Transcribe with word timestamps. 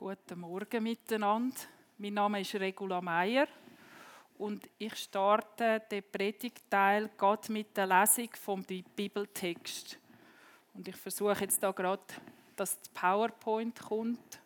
Guten 0.00 0.40
Morgen 0.40 0.82
miteinander. 0.82 1.60
Mein 1.98 2.14
Name 2.14 2.40
ist 2.40 2.54
Regula 2.54 3.02
Meier 3.02 3.46
und 4.38 4.66
ich 4.78 4.96
starte 4.96 5.82
den 5.90 6.02
Predigtteil 6.10 7.10
gerade 7.18 7.52
mit 7.52 7.76
der 7.76 7.86
Lesung 7.86 8.30
vom 8.32 8.64
Bibeltext. 8.64 9.98
Und 10.72 10.88
ich 10.88 10.96
versuche 10.96 11.42
jetzt 11.42 11.62
da 11.62 11.70
gerade, 11.72 12.02
dass 12.56 12.80
die 12.80 12.88
PowerPoint 12.94 13.78
kommt, 13.78 14.40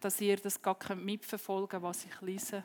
dass 0.00 0.20
ihr 0.20 0.36
das 0.36 0.62
gar 0.62 0.76
mitverfolgen 0.94 1.68
könnt, 1.68 1.82
was 1.82 2.04
ich 2.04 2.20
lese. 2.20 2.62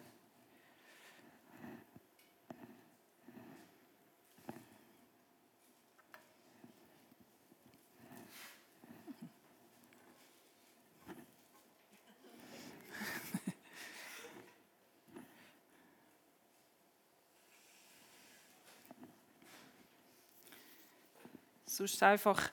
Sonst 21.82 22.04
einfach, 22.04 22.52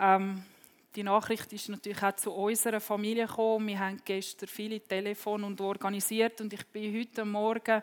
ähm, 0.00 0.42
die 0.96 1.02
Nachricht 1.02 1.52
ist 1.52 1.68
natürlich 1.68 2.02
auch 2.02 2.16
zu 2.16 2.32
unserer 2.32 2.80
Familie 2.80 3.26
gekommen. 3.26 3.68
Wir 3.68 3.78
haben 3.78 4.00
gestern 4.02 4.48
viele 4.48 4.80
Telefone 4.80 5.44
und 5.44 5.60
organisiert 5.60 6.40
und 6.40 6.54
ich 6.54 6.66
bin 6.68 6.98
heute 6.98 7.26
Morgen 7.26 7.82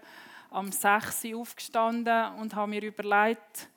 am 0.49 0.71
6 0.71 1.25
Uhr 1.25 1.41
aufgestanden 1.41 2.33
und 2.39 2.55
habe 2.55 2.71
mir 2.71 2.81
überlegt, 2.81 3.69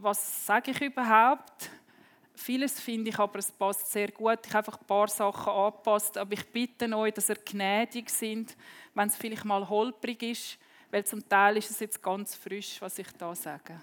was 0.00 0.46
sage 0.46 0.72
ich 0.72 0.80
überhaupt? 0.80 1.70
Vieles 2.34 2.80
finde 2.80 3.10
ich, 3.10 3.18
aber 3.20 3.38
es 3.38 3.52
passt 3.52 3.92
sehr 3.92 4.10
gut. 4.10 4.40
Ich 4.44 4.52
habe 4.52 4.66
einfach 4.66 4.80
ein 4.80 4.86
paar 4.88 5.06
Sachen 5.06 5.52
angepasst, 5.52 6.18
aber 6.18 6.32
ich 6.32 6.44
bitte 6.48 6.92
euch, 6.96 7.14
dass 7.14 7.28
ihr 7.28 7.36
gnädig 7.36 8.10
sind, 8.10 8.56
wenn 8.94 9.06
es 9.06 9.14
vielleicht 9.14 9.44
mal 9.44 9.68
holprig 9.68 10.24
ist, 10.24 10.58
weil 10.90 11.04
zum 11.04 11.28
Teil 11.28 11.56
ist 11.58 11.70
es 11.70 11.78
jetzt 11.78 12.02
ganz 12.02 12.34
frisch, 12.34 12.80
was 12.80 12.98
ich 12.98 13.12
da 13.16 13.32
sage. 13.36 13.80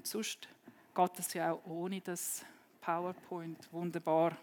Und 0.00 0.06
sonst 0.06 0.48
geht 0.94 1.18
es 1.18 1.34
ja 1.34 1.52
auch 1.52 1.60
ohne 1.66 2.00
das 2.00 2.42
PowerPoint. 2.80 3.70
Wunderbar. 3.70 4.34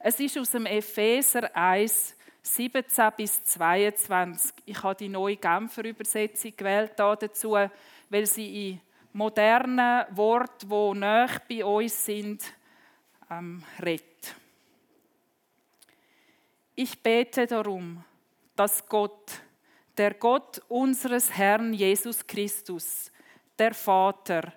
Es 0.00 0.18
ist 0.18 0.36
aus 0.36 0.50
dem 0.50 0.66
Epheser 0.66 1.54
1, 1.54 2.16
17 2.42 3.12
bis 3.16 3.44
22. 3.44 4.52
Ich 4.66 4.82
habe 4.82 4.96
die 4.96 5.08
neue 5.08 5.36
Genfer 5.36 5.84
Übersetzung 5.84 6.56
gewählt 6.56 6.94
dazu, 6.96 7.52
weil 8.10 8.26
sie 8.26 8.70
in 8.70 8.80
modernen 9.12 10.06
Worten, 10.10 10.68
die 10.68 10.98
näher 10.98 11.40
bei 11.48 11.64
uns 11.64 12.04
sind, 12.04 12.42
ähm, 13.30 13.62
redet. 13.80 14.34
Ich 16.74 17.00
bete 17.00 17.46
darum, 17.46 18.02
dass 18.56 18.88
Gott, 18.88 19.40
der 19.96 20.14
Gott 20.14 20.60
unseres 20.66 21.30
Herrn 21.30 21.72
Jesus 21.72 22.26
Christus, 22.26 23.12
der 23.58 23.74
Vater, 23.74 24.52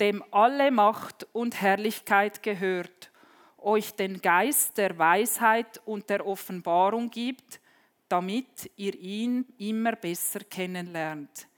dem 0.00 0.22
alle 0.30 0.70
Macht 0.70 1.26
und 1.32 1.60
Herrlichkeit 1.60 2.42
gehört, 2.42 3.10
euch 3.58 3.94
den 3.94 4.20
Geist 4.20 4.78
der 4.78 4.96
Weisheit 4.98 5.80
und 5.84 6.08
der 6.10 6.26
Offenbarung 6.26 7.10
gibt, 7.10 7.60
damit 8.08 8.70
ihr 8.76 8.94
ihn 8.94 9.46
immer 9.58 9.96
besser 9.96 10.40
kennenlernt. 10.40 11.48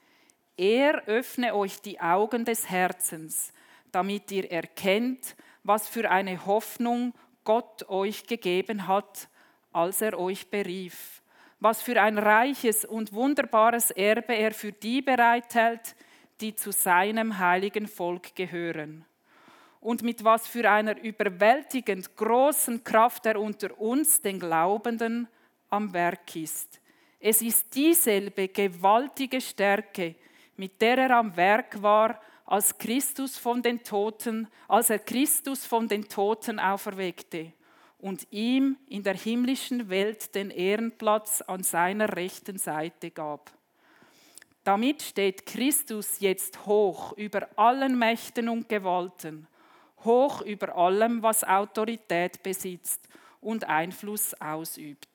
Er 0.56 1.06
öffne 1.06 1.54
euch 1.54 1.80
die 1.80 2.00
Augen 2.00 2.44
des 2.44 2.68
Herzens, 2.68 3.52
damit 3.92 4.30
ihr 4.32 4.50
erkennt, 4.50 5.36
was 5.62 5.88
für 5.88 6.10
eine 6.10 6.46
Hoffnung 6.46 7.12
Gott 7.44 7.88
euch 7.88 8.26
gegeben 8.26 8.88
hat, 8.88 9.28
als 9.72 10.00
er 10.00 10.18
euch 10.18 10.50
berief, 10.50 11.22
was 11.60 11.82
für 11.82 12.00
ein 12.00 12.18
reiches 12.18 12.84
und 12.84 13.12
wunderbares 13.12 13.90
Erbe 13.90 14.34
er 14.34 14.52
für 14.52 14.72
die 14.72 15.02
bereithält, 15.02 15.94
die 16.40 16.54
zu 16.54 16.72
seinem 16.72 17.38
heiligen 17.38 17.86
Volk 17.86 18.34
gehören. 18.34 19.04
Und 19.80 20.02
mit 20.02 20.24
was 20.24 20.46
für 20.46 20.68
einer 20.70 21.00
überwältigend 21.02 22.16
großen 22.16 22.82
Kraft 22.82 23.26
er 23.26 23.40
unter 23.40 23.78
uns, 23.80 24.20
den 24.20 24.40
Glaubenden, 24.40 25.28
am 25.70 25.92
Werk 25.92 26.34
ist. 26.34 26.80
Es 27.20 27.42
ist 27.42 27.74
dieselbe 27.74 28.48
gewaltige 28.48 29.40
Stärke, 29.40 30.14
mit 30.56 30.80
der 30.80 30.98
er 30.98 31.16
am 31.18 31.36
Werk 31.36 31.82
war, 31.82 32.20
als 32.44 32.76
Christus 32.78 33.36
von 33.36 33.62
den 33.62 33.82
Toten, 33.82 34.48
als 34.68 34.90
er 34.90 34.98
Christus 34.98 35.66
von 35.66 35.86
den 35.86 36.08
Toten 36.08 36.58
auferweckte 36.58 37.52
und 37.98 38.26
ihm 38.30 38.76
in 38.88 39.02
der 39.02 39.14
himmlischen 39.14 39.88
Welt 39.90 40.34
den 40.34 40.50
Ehrenplatz 40.50 41.42
an 41.42 41.62
seiner 41.62 42.16
rechten 42.16 42.56
Seite 42.56 43.10
gab. 43.10 43.57
Damit 44.68 45.00
steht 45.00 45.46
Christus 45.46 46.20
jetzt 46.20 46.66
hoch 46.66 47.16
über 47.16 47.48
allen 47.56 47.98
Mächten 47.98 48.50
und 48.50 48.68
Gewalten, 48.68 49.46
hoch 50.04 50.42
über 50.42 50.76
allem, 50.76 51.22
was 51.22 51.42
Autorität 51.42 52.42
besitzt 52.42 53.08
und 53.40 53.64
Einfluss 53.66 54.38
ausübt. 54.38 55.08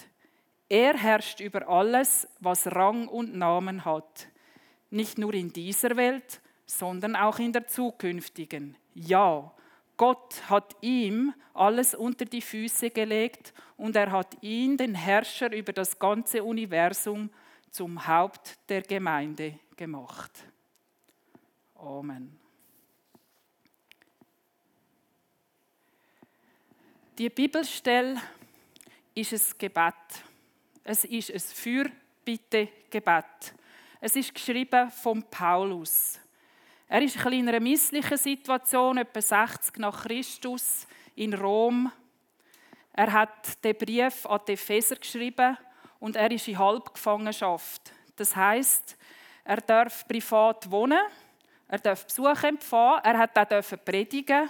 Er 0.70 0.98
herrscht 0.98 1.40
über 1.40 1.70
alles, 1.70 2.28
was 2.40 2.66
Rang 2.66 3.08
und 3.08 3.36
Namen 3.36 3.86
hat, 3.86 4.28
nicht 4.90 5.20
nur 5.20 5.36
in 5.36 5.54
dieser 5.54 5.98
Welt, 5.98 6.42
sondern 6.66 7.16
auch 7.16 7.38
in 7.38 7.54
der 7.54 7.68
zukünftigen. 7.68 8.76
Ja, 8.96 9.54
Gott 9.98 10.50
hat 10.50 10.76
ihm 10.82 11.32
alles 11.54 11.94
unter 11.94 12.26
die 12.26 12.42
Füße 12.42 12.90
gelegt 12.90 13.54
und 13.78 13.96
er 13.96 14.12
hat 14.12 14.36
ihn, 14.42 14.78
den 14.78 14.96
Herrscher 14.96 15.54
über 15.54 15.74
das 15.74 16.00
ganze 16.00 16.44
Universum, 16.44 17.30
zum 17.74 18.08
Haupt 18.08 18.58
der 18.70 18.84
Gemeinde 18.84 19.60
gemacht. 19.76 20.32
Amen. 21.74 22.40
Die 27.18 27.32
Bibelstelle 27.32 28.22
ist 29.16 29.34
ein 29.34 29.42
Gebet. 29.58 29.96
Es 30.84 31.04
ist 31.06 31.32
ein 31.32 31.40
Fürbitte-Gebet. 31.40 33.56
Es 34.00 34.16
ist 34.18 34.36
geschrieben 34.36 34.92
von 34.92 35.24
Paulus. 35.24 36.20
Er 36.88 37.02
ist 37.02 37.16
in 37.26 37.50
einer 37.50 37.60
misslichen 37.60 38.18
Situation, 38.18 39.00
etwa 39.00 39.20
60 39.20 39.78
nach 39.78 40.04
Christus, 40.04 40.86
in 41.16 41.34
Rom. 41.34 41.92
Er 42.94 43.12
hat 43.12 43.64
den 43.64 43.76
Brief 43.76 44.28
an 44.28 44.42
die 44.48 44.52
Epheser 44.52 44.96
geschrieben 44.96 45.58
und 46.04 46.18
er 46.18 46.30
ist 46.32 46.50
in 46.50 46.60
Halbgefangenschaft. 46.60 47.94
Das 48.18 48.36
heißt, 48.36 48.98
er 49.46 49.62
darf 49.62 50.06
privat 50.06 50.70
wohnen, 50.70 51.00
er 51.70 51.80
darf 51.80 52.06
Besuch 52.06 52.44
empfangen, 52.44 53.00
er 53.06 53.18
hat 53.20 53.38
auch 53.38 53.86
predigen 53.86 54.50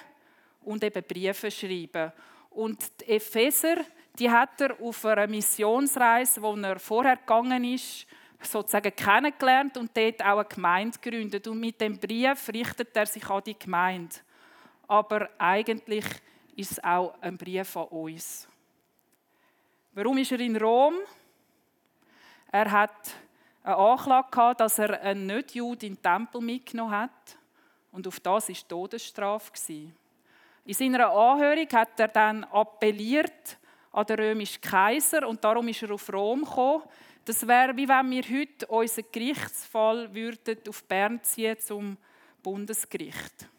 und 0.64 0.84
eben 0.84 1.04
Briefe 1.04 1.52
schreiben. 1.52 2.12
Und 2.50 3.00
die 3.00 3.12
Epheser, 3.12 3.86
die 4.18 4.32
hat 4.32 4.62
er 4.62 4.82
auf 4.82 5.06
einer 5.06 5.28
Missionsreise, 5.28 6.42
wo 6.42 6.56
er 6.56 6.80
vorher 6.80 7.18
gegangen 7.18 7.64
ist, 7.66 8.08
sozusagen 8.42 8.96
kennengelernt 8.96 9.78
und 9.78 9.96
dort 9.96 10.24
auch 10.24 10.40
eine 10.40 10.46
Gemeinde 10.46 10.98
gegründet. 11.00 11.48
Und 11.48 11.60
mit 11.60 11.80
dem 11.80 12.00
Brief 12.00 12.50
richtet 12.50 12.98
er 12.98 13.06
sich 13.06 13.30
an 13.30 13.44
die 13.46 13.60
Gemeinde. 13.60 14.16
Aber 14.88 15.30
eigentlich 15.38 16.06
ist 16.56 16.72
es 16.72 16.84
auch 16.84 17.14
ein 17.22 17.38
Brief 17.38 17.78
an 17.78 17.90
uns. 17.90 18.48
Warum 19.94 20.18
ist 20.18 20.32
er 20.32 20.40
in 20.40 20.58
Rom? 20.58 20.96
Er 22.54 22.70
hat 22.70 23.16
eine 23.64 23.76
Anklage 23.78 24.30
gehabt, 24.30 24.60
dass 24.60 24.78
er 24.78 25.02
einen 25.02 25.26
Nicht-Jude 25.26 25.88
in 25.88 25.96
den 25.96 26.02
Tempel 26.04 26.40
mitgenommen 26.40 26.92
hat. 26.92 27.38
Und 27.92 28.08
auf 28.08 28.20
das 28.20 28.48
war 28.48 28.56
Todesstrafe. 28.68 29.52
In 30.64 30.74
seiner 30.74 31.10
Anhörung 31.10 31.68
hat 31.72 32.00
er 32.00 32.10
dann 32.10 32.44
appelliert 32.44 33.58
an 33.92 34.06
den 34.06 34.20
römischen 34.20 34.62
Kaiser 34.62 35.28
und 35.28 35.44
darum 35.44 35.68
ist 35.68 35.82
er 35.82 35.92
auf 35.92 36.14
Rom 36.14 36.42
gekommen. 36.42 36.84
Das 37.26 37.48
wäre, 37.48 37.76
wie 37.76 37.88
wenn 37.88 38.12
wir 38.12 38.22
heute 38.22 38.68
unseren 38.68 39.06
Gerichtsfall 39.12 40.14
würden 40.14 40.60
auf 40.70 40.84
Bern 40.84 41.24
ziehen 41.24 41.58
zum 41.60 41.98
Bundesgericht. 42.44 43.50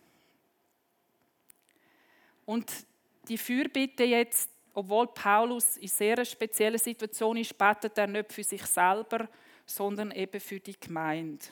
Und 2.47 2.73
die 3.27 3.39
Fürbitte 3.39 4.05
jetzt 4.05 4.54
obwohl 4.75 5.07
Paulus 5.07 5.77
in 5.77 5.89
sehr 5.89 6.25
speziellen 6.25 6.79
Situation 6.79 7.37
ist, 7.37 7.57
betet 7.57 7.97
er 7.97 8.07
nicht 8.07 8.33
für 8.33 8.43
sich 8.43 8.65
selber, 8.67 9.29
sondern 9.65 10.11
eben 10.11 10.41
für 10.41 10.61
die 10.61 10.79
Gemeinde. 10.79 11.47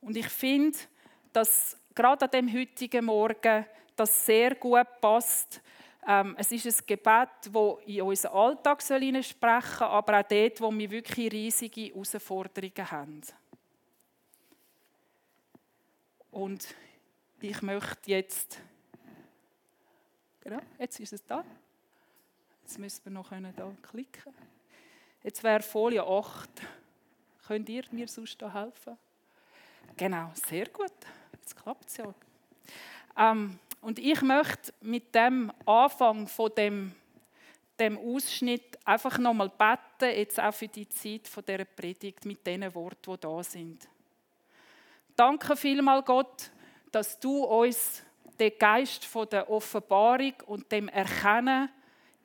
Und 0.00 0.16
ich 0.16 0.28
finde, 0.28 0.78
dass 1.32 1.76
gerade 1.94 2.24
an 2.24 2.30
dem 2.30 2.52
heutigen 2.52 3.04
Morgen 3.04 3.66
das 3.94 4.24
sehr 4.24 4.54
gut 4.54 4.86
passt. 5.00 5.60
Ähm, 6.06 6.34
es 6.38 6.50
ist 6.50 6.66
ein 6.66 6.86
Gebet, 6.86 7.28
das 7.52 7.76
in 7.86 8.02
unseren 8.02 8.32
Alltag 8.32 8.82
sprechen 8.82 9.28
soll, 9.78 9.86
aber 9.86 10.20
auch 10.20 10.28
dort, 10.28 10.60
wo 10.60 10.72
wir 10.72 10.90
wirklich 10.90 11.30
riesige 11.30 11.92
Herausforderungen 11.92 12.90
haben. 12.90 13.20
Und 16.30 16.74
ich 17.40 17.60
möchte 17.60 18.10
jetzt 18.10 18.60
Ja, 20.44 20.60
jetzt 20.78 20.98
ist 20.98 21.12
es 21.12 21.24
da. 21.26 21.44
Jetzt 22.70 22.78
müssen 22.78 23.04
wir 23.06 23.10
noch 23.10 23.30
hier 23.30 23.76
klicken. 23.82 24.32
Jetzt 25.24 25.42
wäre 25.42 25.60
Folie 25.60 26.04
8. 26.04 26.48
Könnt 27.48 27.68
ihr 27.68 27.82
mir 27.90 28.06
sonst 28.06 28.40
da 28.40 28.54
helfen? 28.54 28.96
Genau, 29.96 30.30
sehr 30.34 30.68
gut. 30.68 30.92
Jetzt 31.32 31.60
klappt 31.60 31.88
es 31.88 31.96
ja. 31.96 32.14
Ähm, 33.18 33.58
und 33.80 33.98
ich 33.98 34.22
möchte 34.22 34.72
mit 34.82 35.12
dem 35.12 35.52
Anfang 35.66 36.28
von 36.28 36.52
dem, 36.56 36.94
dem 37.80 37.98
Ausschnitt 37.98 38.78
einfach 38.86 39.18
nochmal 39.18 39.48
beten, 39.48 40.16
jetzt 40.16 40.38
auch 40.38 40.54
für 40.54 40.68
die 40.68 40.88
Zeit 40.88 41.26
von 41.26 41.44
dieser 41.44 41.64
Predigt 41.64 42.24
mit 42.24 42.46
den 42.46 42.72
Worten, 42.72 43.14
die 43.14 43.20
da 43.20 43.42
sind. 43.42 43.88
Danke 45.16 45.56
vielmal 45.56 46.04
Gott, 46.04 46.52
dass 46.92 47.18
du 47.18 47.42
uns 47.42 48.04
den 48.38 48.52
Geist 48.56 49.04
von 49.06 49.28
der 49.28 49.50
Offenbarung 49.50 50.34
und 50.46 50.70
dem 50.70 50.86
Erkennen 50.86 51.68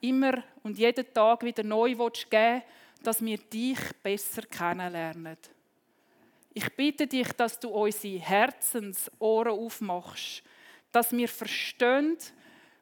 immer 0.02 0.44
und 0.64 0.78
jeden 0.78 1.14
Tag 1.14 1.44
wieder 1.44 1.64
neu 1.64 1.96
geben 1.96 2.62
dass 3.06 3.24
wir 3.24 3.38
dich 3.38 3.80
besser 4.02 4.42
kennenlernen. 4.44 5.38
Ich 6.54 6.74
bitte 6.76 7.06
dich, 7.06 7.32
dass 7.34 7.60
du 7.60 7.70
unsere 7.70 8.20
Herzensohren 8.20 9.52
aufmachst, 9.52 10.42
dass 10.92 11.12
wir 11.12 11.28
verstehen, 11.28 12.18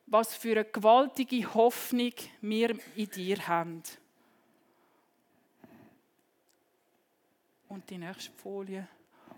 was 0.06 0.36
für 0.36 0.52
eine 0.52 0.66
gewaltige 0.66 1.54
Hoffnung 1.54 2.14
wir 2.42 2.78
in 2.96 3.10
dir 3.10 3.48
haben. 3.48 3.82
Und 7.68 7.90
die 7.90 7.98
nächste 7.98 8.32
Folie. 8.32 8.88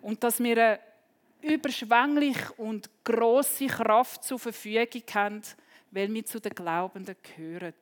Und 0.01 0.23
dass 0.23 0.43
wir 0.43 0.57
eine 0.57 0.79
überschwänglich 1.41 2.37
und 2.57 2.89
große 3.05 3.67
Kraft 3.67 4.23
zur 4.23 4.37
Verfügung 4.37 5.03
haben, 5.13 5.41
weil 5.95 6.13
wir 6.13 6.25
zu 6.25 6.41
den 6.41 6.53
Glaubenden 6.53 7.15
gehören. 7.23 7.73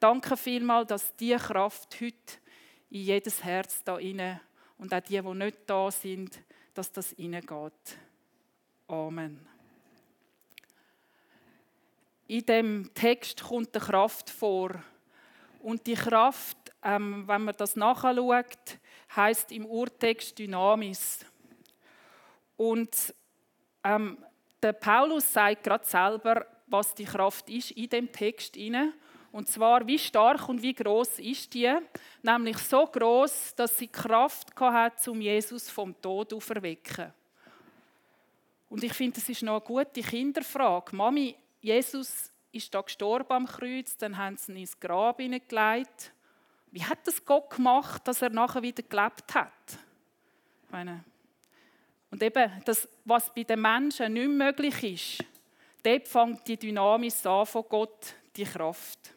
Danke 0.00 0.34
vielmals, 0.34 0.88
dass 0.88 1.14
diese 1.14 1.36
Kraft 1.36 1.94
heute 2.00 2.38
in 2.88 3.02
jedes 3.02 3.44
Herz 3.44 3.84
da 3.84 3.98
inne 3.98 4.40
und 4.78 4.94
auch 4.94 5.00
die, 5.00 5.20
die 5.20 5.34
nicht 5.34 5.58
da 5.66 5.90
sind, 5.90 6.40
dass 6.72 6.90
das 6.90 7.10
hineingeht. 7.10 7.98
Amen. 8.88 9.46
In 12.28 12.46
dem 12.46 12.90
Text 12.94 13.42
kommt 13.42 13.74
die 13.74 13.78
Kraft 13.78 14.30
vor. 14.30 14.70
Und 15.60 15.86
die 15.86 15.94
Kraft, 15.94 16.56
ähm, 16.82 17.28
wenn 17.28 17.44
man 17.44 17.54
das 17.56 17.76
nachschaut, 17.76 18.78
heißt 19.14 19.52
im 19.52 19.66
Urtext 19.66 20.38
Dynamis. 20.38 21.26
Und 22.56 23.14
ähm, 23.82 24.18
der 24.62 24.72
Paulus 24.72 25.30
sagt 25.30 25.62
gerade 25.62 25.84
selber, 25.84 26.46
was 26.74 26.92
die 26.92 27.04
Kraft 27.04 27.48
ist 27.48 27.70
in 27.70 27.88
dem 27.88 28.10
Text 28.10 28.56
inne. 28.56 28.92
Und 29.30 29.48
zwar, 29.48 29.86
wie 29.86 29.98
stark 29.98 30.48
und 30.48 30.60
wie 30.60 30.74
groß 30.74 31.20
ist 31.20 31.54
die? 31.54 31.72
Nämlich 32.22 32.58
so 32.58 32.84
groß, 32.84 33.54
dass 33.54 33.78
sie 33.78 33.86
Kraft 33.86 34.58
hat, 34.60 35.06
um 35.06 35.20
Jesus 35.20 35.70
vom 35.70 36.00
Tod 36.00 36.32
auferwecken. 36.32 37.12
Und 38.68 38.82
ich 38.82 38.92
finde, 38.92 39.20
das 39.20 39.28
ist 39.28 39.42
noch 39.42 39.52
eine 39.52 39.60
gute 39.60 40.02
Kinderfrage. 40.02 40.96
Mami, 40.96 41.36
Jesus 41.60 42.30
ist 42.50 42.74
da 42.74 42.80
gestorben 42.80 43.32
am 43.32 43.46
Kreuz, 43.46 43.96
dann 43.96 44.16
haben 44.16 44.36
sie 44.36 44.52
ihn 44.52 44.58
ins 44.58 44.78
Grab 44.78 45.20
hineingelegt. 45.20 46.12
Wie 46.72 46.84
hat 46.84 47.06
das 47.06 47.24
Gott 47.24 47.50
gemacht, 47.50 48.02
dass 48.06 48.20
er 48.20 48.30
nachher 48.30 48.62
wieder 48.62 48.82
gelebt 48.82 49.32
hat? 49.32 49.78
Ich 50.64 50.72
meine, 50.72 51.04
und 52.10 52.22
eben, 52.22 52.50
das, 52.64 52.88
was 53.04 53.32
bei 53.32 53.44
den 53.44 53.60
Menschen 53.60 54.12
nicht 54.12 54.28
möglich 54.28 55.20
ist, 55.20 55.33
dort 55.84 56.08
fängt 56.08 56.46
die 56.46 56.56
Dynamik 56.56 57.12
an 57.24 57.46
von 57.46 57.64
Gott, 57.68 58.14
die 58.36 58.44
Kraft. 58.44 59.14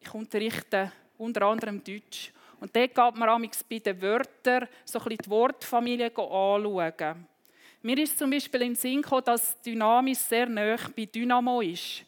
Ich 0.00 0.12
unterrichte 0.14 0.92
unter 1.18 1.42
anderem 1.42 1.82
Deutsch. 1.82 2.32
Und 2.60 2.74
dort 2.74 2.94
geht 2.94 3.16
man 3.16 3.50
bei 3.68 3.78
den 3.78 4.00
Wörtern 4.00 4.68
so 4.84 4.98
ein 4.98 5.04
bisschen 5.04 5.18
die 5.24 5.30
Wortfamilie 5.30 6.06
anschauen. 6.06 7.26
Mir 7.82 7.98
ist 7.98 8.18
zum 8.18 8.30
Beispiel 8.30 8.62
in 8.62 8.74
Sinn 8.74 9.02
gekommen, 9.02 9.24
dass 9.24 9.60
Dynamik 9.60 10.16
sehr 10.16 10.46
nah 10.46 10.76
bei 10.96 11.04
Dynamo 11.04 11.60
ist. 11.60 12.04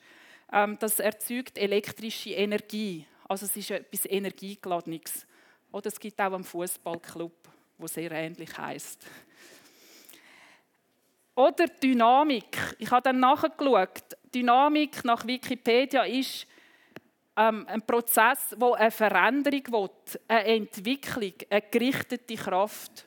Ähm, 0.50 0.76
das 0.80 0.98
erzeugt 0.98 1.58
elektrische 1.58 2.30
Energie. 2.30 3.04
Also 3.28 3.44
es 3.44 3.56
ist 3.56 3.70
etwas 3.70 4.06
Energiegeladenes. 4.06 5.26
Oder 5.70 5.88
es 5.88 6.00
gibt 6.00 6.18
auch 6.20 6.32
einen 6.32 6.44
Fußballclub 6.44 7.48
wo 7.78 7.86
sehr 7.86 8.10
ähnlich 8.10 8.56
heißt. 8.58 9.06
Oder 11.38 11.68
Dynamik. 11.68 12.74
Ich 12.80 12.90
habe 12.90 13.02
dann 13.02 13.20
nachgeschaut. 13.20 14.16
Dynamik 14.34 15.04
nach 15.04 15.24
Wikipedia 15.24 16.02
ist 16.02 16.48
ähm, 17.36 17.64
ein 17.68 17.80
Prozess, 17.82 18.56
wo 18.58 18.72
eine 18.72 18.90
Veränderung 18.90 19.62
will, 19.68 19.90
eine 20.26 20.44
Entwicklung, 20.44 21.34
eine 21.48 21.62
gerichtete 21.62 22.34
Kraft. 22.34 23.06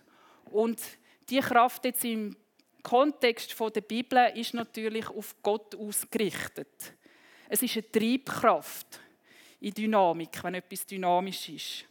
Und 0.50 0.80
die 1.30 1.42
Kraft 1.42 1.84
jetzt 1.84 2.06
im 2.06 2.38
Kontext 2.82 3.54
der 3.60 3.82
Bibel 3.82 4.32
ist 4.34 4.54
natürlich 4.54 5.10
auf 5.10 5.36
Gott 5.44 5.76
ausgerichtet. 5.76 6.94
Es 7.50 7.62
ist 7.62 7.76
eine 7.76 7.92
Triebkraft 7.92 9.02
in 9.60 9.74
Dynamik, 9.74 10.42
wenn 10.42 10.56
etwas 10.56 10.86
dynamisch 10.86 11.50
ist. 11.50 11.86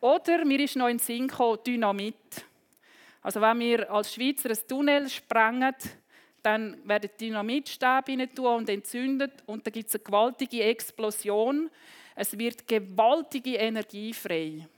Oder 0.00 0.44
mir 0.44 0.60
ist 0.60 0.76
noch 0.76 0.86
in 0.86 0.98
den 0.98 1.04
Sinn 1.04 1.26
gekommen, 1.26 1.58
Dynamit. 1.66 2.44
Also 3.24 3.40
wenn 3.40 3.58
wir 3.58 3.90
als 3.90 4.12
Schweizer 4.12 4.50
ein 4.50 4.68
Tunnel 4.68 5.08
sprengen, 5.08 5.74
dann 6.42 6.86
werden 6.86 7.08
Dynamitstäbe 7.18 8.12
hinein 8.12 8.38
und 8.38 8.68
entzündet 8.68 9.42
und 9.46 9.66
dann 9.66 9.72
gibt 9.72 9.88
es 9.88 9.94
eine 9.94 10.04
gewaltige 10.04 10.62
Explosion. 10.62 11.70
Es 12.14 12.36
wird 12.36 12.68
gewaltige 12.68 13.54
Energie 13.54 14.12
frei. 14.12 14.68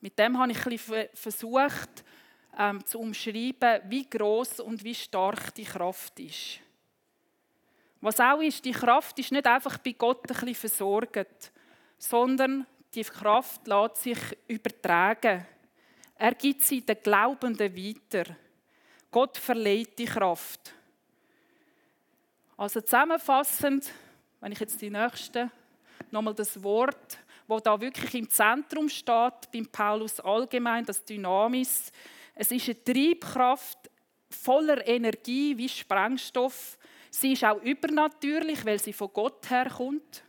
Mit 0.00 0.18
dem 0.18 0.36
habe 0.40 0.50
ich 0.50 0.80
versucht 1.14 2.04
ähm, 2.58 2.84
zu 2.84 2.98
umschreiben, 2.98 3.80
wie 3.84 4.10
groß 4.10 4.58
und 4.58 4.82
wie 4.82 4.94
stark 4.94 5.54
die 5.54 5.64
Kraft 5.64 6.18
ist. 6.18 6.58
Was 8.00 8.18
auch 8.18 8.40
ist, 8.40 8.64
die 8.64 8.72
Kraft 8.72 9.16
ist 9.20 9.30
nicht 9.30 9.46
einfach 9.46 9.78
bei 9.78 9.92
Gott 9.92 10.28
ein 10.28 10.34
bisschen 10.34 10.54
versorgt, 10.56 11.52
sondern 11.96 12.66
die 12.92 13.04
Kraft 13.04 13.68
lässt 13.68 13.96
sich 13.98 14.18
übertragen. 14.48 15.46
Er 16.22 16.34
gibt 16.34 16.60
sie 16.64 16.82
den 16.82 16.98
Glaubenden 17.02 17.74
weiter. 17.74 18.36
Gott 19.10 19.38
verleiht 19.38 19.98
die 19.98 20.04
Kraft. 20.04 20.74
Also 22.58 22.82
zusammenfassend, 22.82 23.90
wenn 24.38 24.52
ich 24.52 24.60
jetzt 24.60 24.82
die 24.82 24.90
nächste 24.90 25.50
nochmal 26.10 26.34
das 26.34 26.62
Wort, 26.62 27.16
wo 27.46 27.58
da 27.58 27.80
wirklich 27.80 28.14
im 28.16 28.28
Zentrum 28.28 28.90
steht, 28.90 29.50
beim 29.50 29.66
Paulus 29.72 30.20
allgemein, 30.20 30.84
das 30.84 31.02
Dynamis. 31.02 31.90
Es 32.34 32.50
ist 32.50 32.68
eine 32.68 32.84
Triebkraft 32.84 33.90
voller 34.28 34.86
Energie 34.86 35.56
wie 35.56 35.70
Sprengstoff. 35.70 36.76
Sie 37.10 37.32
ist 37.32 37.44
auch 37.44 37.62
übernatürlich, 37.62 38.62
weil 38.66 38.78
sie 38.78 38.92
von 38.92 39.08
Gott 39.10 39.48
herkommt. 39.48 40.22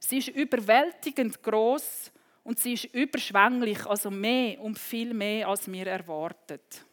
Sie 0.00 0.18
ist 0.18 0.28
überwältigend 0.30 1.40
groß 1.40 2.10
und 2.42 2.58
sie 2.58 2.74
ist 2.74 2.84
überschwänglich, 2.86 3.86
also 3.86 4.10
mehr 4.10 4.60
und 4.60 4.78
viel 4.78 5.14
mehr, 5.14 5.48
als 5.48 5.70
wir 5.70 5.86
erwartet. 5.86 6.84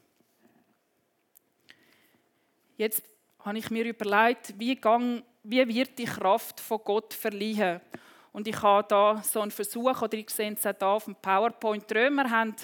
Jetzt 2.77 3.03
habe 3.39 3.57
ich 3.57 3.69
mir 3.69 3.85
überlegt, 3.85 4.53
wie, 4.57 4.75
gang, 4.75 5.23
wie 5.43 5.67
wird 5.67 5.97
die 5.97 6.05
Kraft 6.05 6.59
von 6.59 6.79
Gott 6.83 7.13
verliehen? 7.13 7.81
Und 8.33 8.47
ich 8.47 8.61
habe 8.61 8.87
da 8.87 9.23
so 9.23 9.41
einen 9.41 9.51
Versuch, 9.51 10.01
oder 10.01 10.17
ich 10.17 10.29
sehe 10.29 10.53
es 10.53 10.65
auch 10.65 10.73
hier 10.77 10.87
auf 10.87 11.05
dem 11.05 11.15
PowerPoint, 11.15 11.89
die 11.89 11.95
Römer 11.95 12.29
haben 12.29 12.55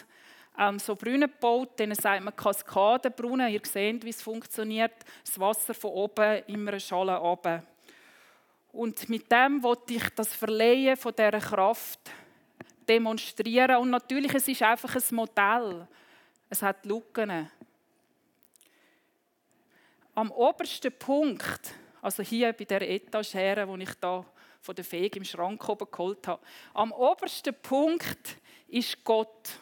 ähm, 0.57 0.79
so 0.79 0.95
Brunnen 0.95 1.21
gebaut, 1.21 1.79
denen 1.79 1.95
sagt 1.95 2.23
man 2.23 2.35
Kaskadenbrunnen. 2.35 3.51
Ihr 3.51 3.61
seht, 3.63 4.03
wie 4.05 4.09
es 4.09 4.21
funktioniert. 4.21 4.93
Das 5.25 5.39
Wasser 5.39 5.73
von 5.73 5.91
oben 5.91 6.43
immer 6.47 6.71
eine 6.71 6.79
Schale 6.79 7.15
runter. 7.15 7.63
Und 8.71 9.07
mit 9.09 9.31
dem 9.31 9.61
wollte 9.63 9.93
ich 9.93 10.09
das 10.09 10.33
Verleihen 10.33 10.97
von 10.97 11.13
dieser 11.15 11.39
Kraft 11.39 11.99
demonstrieren. 12.87 13.77
Und 13.77 13.89
natürlich, 13.89 14.33
es 14.33 14.47
ist 14.47 14.61
einfach 14.61 14.95
ein 14.95 15.15
Modell. 15.15 15.87
Es 16.49 16.61
hat 16.61 16.85
Lücken. 16.85 17.49
Am 20.15 20.31
obersten 20.31 20.91
Punkt, 20.91 21.73
also 22.01 22.21
hier 22.21 22.53
bei 22.53 22.65
der 22.65 22.87
Etagere, 22.87 23.67
wo 23.67 23.75
ich 23.75 23.93
da 23.99 24.23
von 24.61 24.75
der 24.75 24.85
Fege 24.85 25.17
im 25.17 25.25
Schrank 25.25 25.67
oben 25.67 25.89
geholt 25.89 26.27
habe, 26.27 26.41
am 26.73 26.91
obersten 26.91 27.53
Punkt 27.53 28.37
ist 28.67 29.03
Gott. 29.03 29.59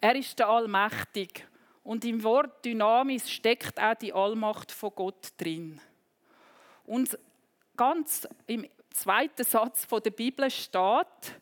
Er 0.00 0.14
ist 0.14 0.38
der 0.38 0.48
Allmächtig. 0.48 1.46
Und 1.82 2.04
im 2.04 2.22
Wort 2.22 2.64
Dynamis 2.64 3.30
steckt 3.30 3.80
auch 3.80 3.94
die 3.94 4.12
Allmacht 4.12 4.72
von 4.72 4.90
Gott 4.94 5.32
drin. 5.38 5.80
Und 6.84 7.18
ganz 7.76 8.28
im 8.46 8.66
zweiten 8.90 9.44
Satz 9.44 9.86
der 9.86 10.10
Bibel 10.10 10.50
steht, 10.50 11.40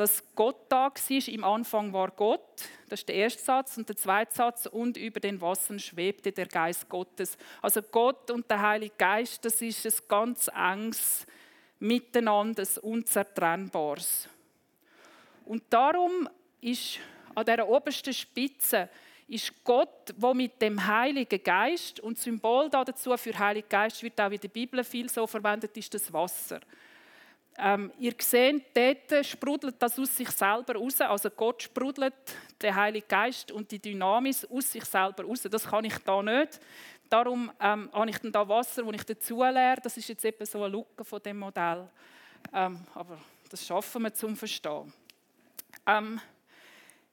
dass 0.00 0.24
Gott 0.34 0.56
da 0.70 0.90
war. 0.90 1.28
Im 1.28 1.44
Anfang 1.44 1.92
war 1.92 2.10
Gott. 2.10 2.40
Das 2.88 3.00
ist 3.00 3.08
der 3.10 3.16
erste 3.16 3.42
Satz. 3.42 3.76
Und 3.76 3.86
der 3.86 3.96
zweite 3.96 4.34
Satz, 4.34 4.64
und 4.64 4.96
über 4.96 5.20
den 5.20 5.38
Wassern 5.42 5.78
schwebte 5.78 6.32
der 6.32 6.46
Geist 6.46 6.88
Gottes. 6.88 7.36
Also 7.60 7.82
Gott 7.82 8.30
und 8.30 8.48
der 8.50 8.62
Heilige 8.62 8.94
Geist, 8.96 9.44
das 9.44 9.60
ist 9.60 9.84
ein 9.84 10.08
ganz 10.08 10.48
enges 10.48 11.26
Miteinander, 11.80 12.62
ein 12.62 12.82
unzertrennbares. 12.82 14.26
Und 15.44 15.64
darum 15.68 16.26
ist 16.62 16.98
an 17.34 17.44
der 17.44 17.68
obersten 17.68 18.14
Spitze 18.14 18.88
ist 19.28 19.52
Gott, 19.62 20.14
wo 20.16 20.32
mit 20.32 20.62
dem 20.62 20.84
Heiligen 20.86 21.42
Geist 21.42 22.00
und 22.00 22.18
Symbol 22.18 22.70
dazu 22.70 23.14
für 23.18 23.38
Heiligen 23.38 23.68
Geist 23.68 24.02
wird 24.02 24.18
auch 24.18 24.30
in 24.30 24.40
der 24.40 24.48
Bibel 24.48 24.82
viel 24.82 25.10
so 25.10 25.26
verwendet, 25.26 25.76
ist 25.76 25.92
das 25.92 26.10
Wasser. 26.10 26.60
Ähm, 27.58 27.92
ihr 27.98 28.14
seht, 28.18 28.64
dort 28.74 29.26
sprudelt 29.26 29.76
das 29.78 29.98
aus 29.98 30.16
sich 30.16 30.30
selber 30.30 30.76
raus. 30.76 31.00
Also 31.00 31.30
Gott 31.30 31.62
sprudelt 31.62 32.14
der 32.60 32.74
Heilige 32.74 33.06
Geist 33.06 33.52
und 33.52 33.70
die 33.70 33.78
Dynamis 33.78 34.44
aus 34.46 34.72
sich 34.72 34.84
selber 34.84 35.24
raus. 35.24 35.42
Das 35.42 35.66
kann 35.66 35.84
ich 35.84 35.98
da 35.98 36.22
nicht. 36.22 36.60
Darum 37.08 37.50
ähm, 37.60 37.90
habe 37.92 38.10
ich 38.10 38.18
dann 38.18 38.32
da 38.32 38.48
Wasser, 38.48 38.84
das 38.84 38.94
ich 38.94 39.04
dazu 39.04 39.42
leere. 39.42 39.80
Das 39.82 39.96
ist 39.96 40.08
jetzt 40.08 40.24
eben 40.24 40.46
so 40.46 40.62
eine 40.62 40.68
Lücke 40.68 41.04
von 41.04 41.20
dem 41.20 41.38
Modell. 41.38 41.88
Ähm, 42.52 42.80
aber 42.94 43.18
das 43.50 43.66
schaffen 43.66 44.02
wir 44.02 44.14
zum 44.14 44.36
Verstehen. 44.36 44.92
Ähm, 45.86 46.20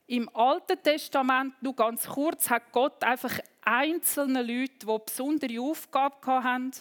Im 0.06 0.30
Alten 0.36 0.82
Testament, 0.82 1.62
nur 1.62 1.76
ganz 1.76 2.08
kurz, 2.08 2.50
hat 2.50 2.72
Gott 2.72 3.04
einfach 3.04 3.40
einzelne 3.62 4.42
Leute, 4.42 4.86
die 4.86 4.98
besondere 5.06 5.60
Aufgaben 5.62 6.44
hatten, 6.44 6.72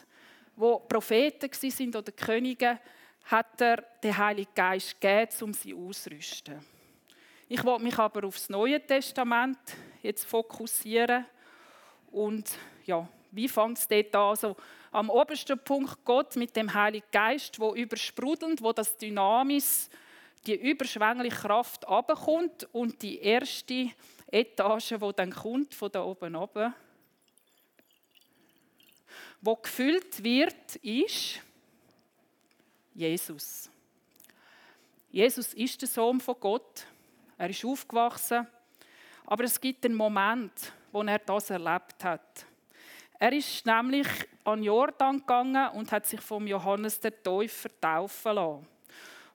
die 0.56 0.78
Propheten 0.88 1.50
waren 1.50 1.96
oder 1.96 2.12
Könige, 2.12 2.78
hat 3.26 3.60
er 3.60 3.82
den 4.02 4.16
Heiligen 4.16 4.54
Geist 4.54 5.00
gegeben, 5.00 5.32
um 5.42 5.52
sie 5.52 5.74
auszurüsten. 5.74 6.64
Ich 7.48 7.62
will 7.64 7.78
mich 7.78 7.98
aber 7.98 8.26
auf 8.26 8.36
das 8.36 8.48
Neue 8.48 8.84
Testament 8.84 9.58
jetzt 10.02 10.24
fokussieren 10.24 11.26
und 12.10 12.48
ja, 12.84 13.08
wie 13.32 13.48
fängt 13.48 13.78
es 13.78 13.88
dort 13.88 14.14
an? 14.14 14.22
Also, 14.22 14.56
am 14.92 15.10
obersten 15.10 15.58
Punkt 15.58 16.04
Gott 16.04 16.36
mit 16.36 16.56
dem 16.56 16.72
Heiligen 16.72 17.06
Geist, 17.12 17.58
wo 17.58 17.74
übersprudelnd, 17.74 18.62
wo 18.62 18.72
das 18.72 18.96
Dynamis, 18.96 19.90
die 20.46 20.54
überschwängliche 20.54 21.36
Kraft 21.36 21.86
abkommt 21.86 22.66
und 22.72 23.02
die 23.02 23.18
erste 23.20 23.90
Etage, 24.30 24.94
wo 24.98 25.12
dann 25.12 25.32
kommt 25.32 25.74
von 25.74 25.90
da 25.90 26.02
oben 26.02 26.34
runter, 26.34 26.72
wo 29.40 29.56
gefüllt 29.56 30.22
wird, 30.22 30.76
ist 30.76 31.40
Jesus. 32.96 33.70
Jesus 35.10 35.52
ist 35.52 35.80
der 35.82 35.88
Sohn 35.88 36.18
von 36.18 36.34
Gott. 36.40 36.86
Er 37.36 37.50
ist 37.50 37.64
aufgewachsen. 37.64 38.46
Aber 39.26 39.44
es 39.44 39.60
gibt 39.60 39.84
einen 39.84 39.94
Moment, 39.94 40.72
wo 40.92 41.02
er 41.02 41.18
das 41.18 41.50
erlebt 41.50 42.02
hat. 42.02 42.46
Er 43.18 43.32
ist 43.32 43.66
nämlich 43.66 44.08
an 44.44 44.62
Jordan 44.62 45.18
gegangen 45.18 45.70
und 45.70 45.92
hat 45.92 46.06
sich 46.06 46.20
vom 46.20 46.46
Johannes 46.46 46.98
der 47.00 47.22
Täufer 47.22 47.68
taufen 47.80 48.34
lassen. 48.34 48.66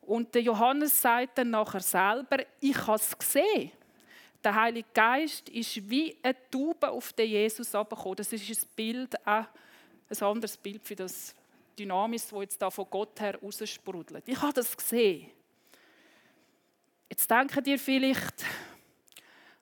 Und 0.01 0.33
der 0.33 0.41
Johannes 0.41 0.99
sagt 0.99 1.37
dann 1.37 1.51
nachher 1.51 1.81
selber, 1.81 2.37
ich 2.59 2.77
habe 2.87 2.95
es 2.97 3.17
gesehen. 3.17 3.71
Der 4.43 4.55
Heilige 4.55 4.89
Geist 4.91 5.49
ist 5.49 5.87
wie 5.87 6.17
eine 6.23 6.35
Taube 6.49 6.89
auf 6.89 7.13
den 7.13 7.29
Jesus 7.29 7.75
abgekommen. 7.75 8.15
Das 8.15 8.33
ist 8.33 8.49
ein 8.49 8.69
Bild, 8.75 9.27
ein 9.27 9.45
anderes 10.19 10.57
Bild 10.57 10.83
für 10.83 10.95
das 10.95 11.35
Dynamis, 11.77 12.27
das 12.27 12.39
jetzt 12.41 12.61
da 12.61 12.69
von 12.69 12.85
Gott 12.89 13.19
her 13.19 13.39
raussprudelt. 13.41 14.27
Ich 14.27 14.41
habe 14.41 14.53
das 14.53 14.75
gesehen. 14.75 15.29
Jetzt 17.09 17.29
denken 17.29 17.63
ihr 17.65 17.79
vielleicht, 17.79 18.45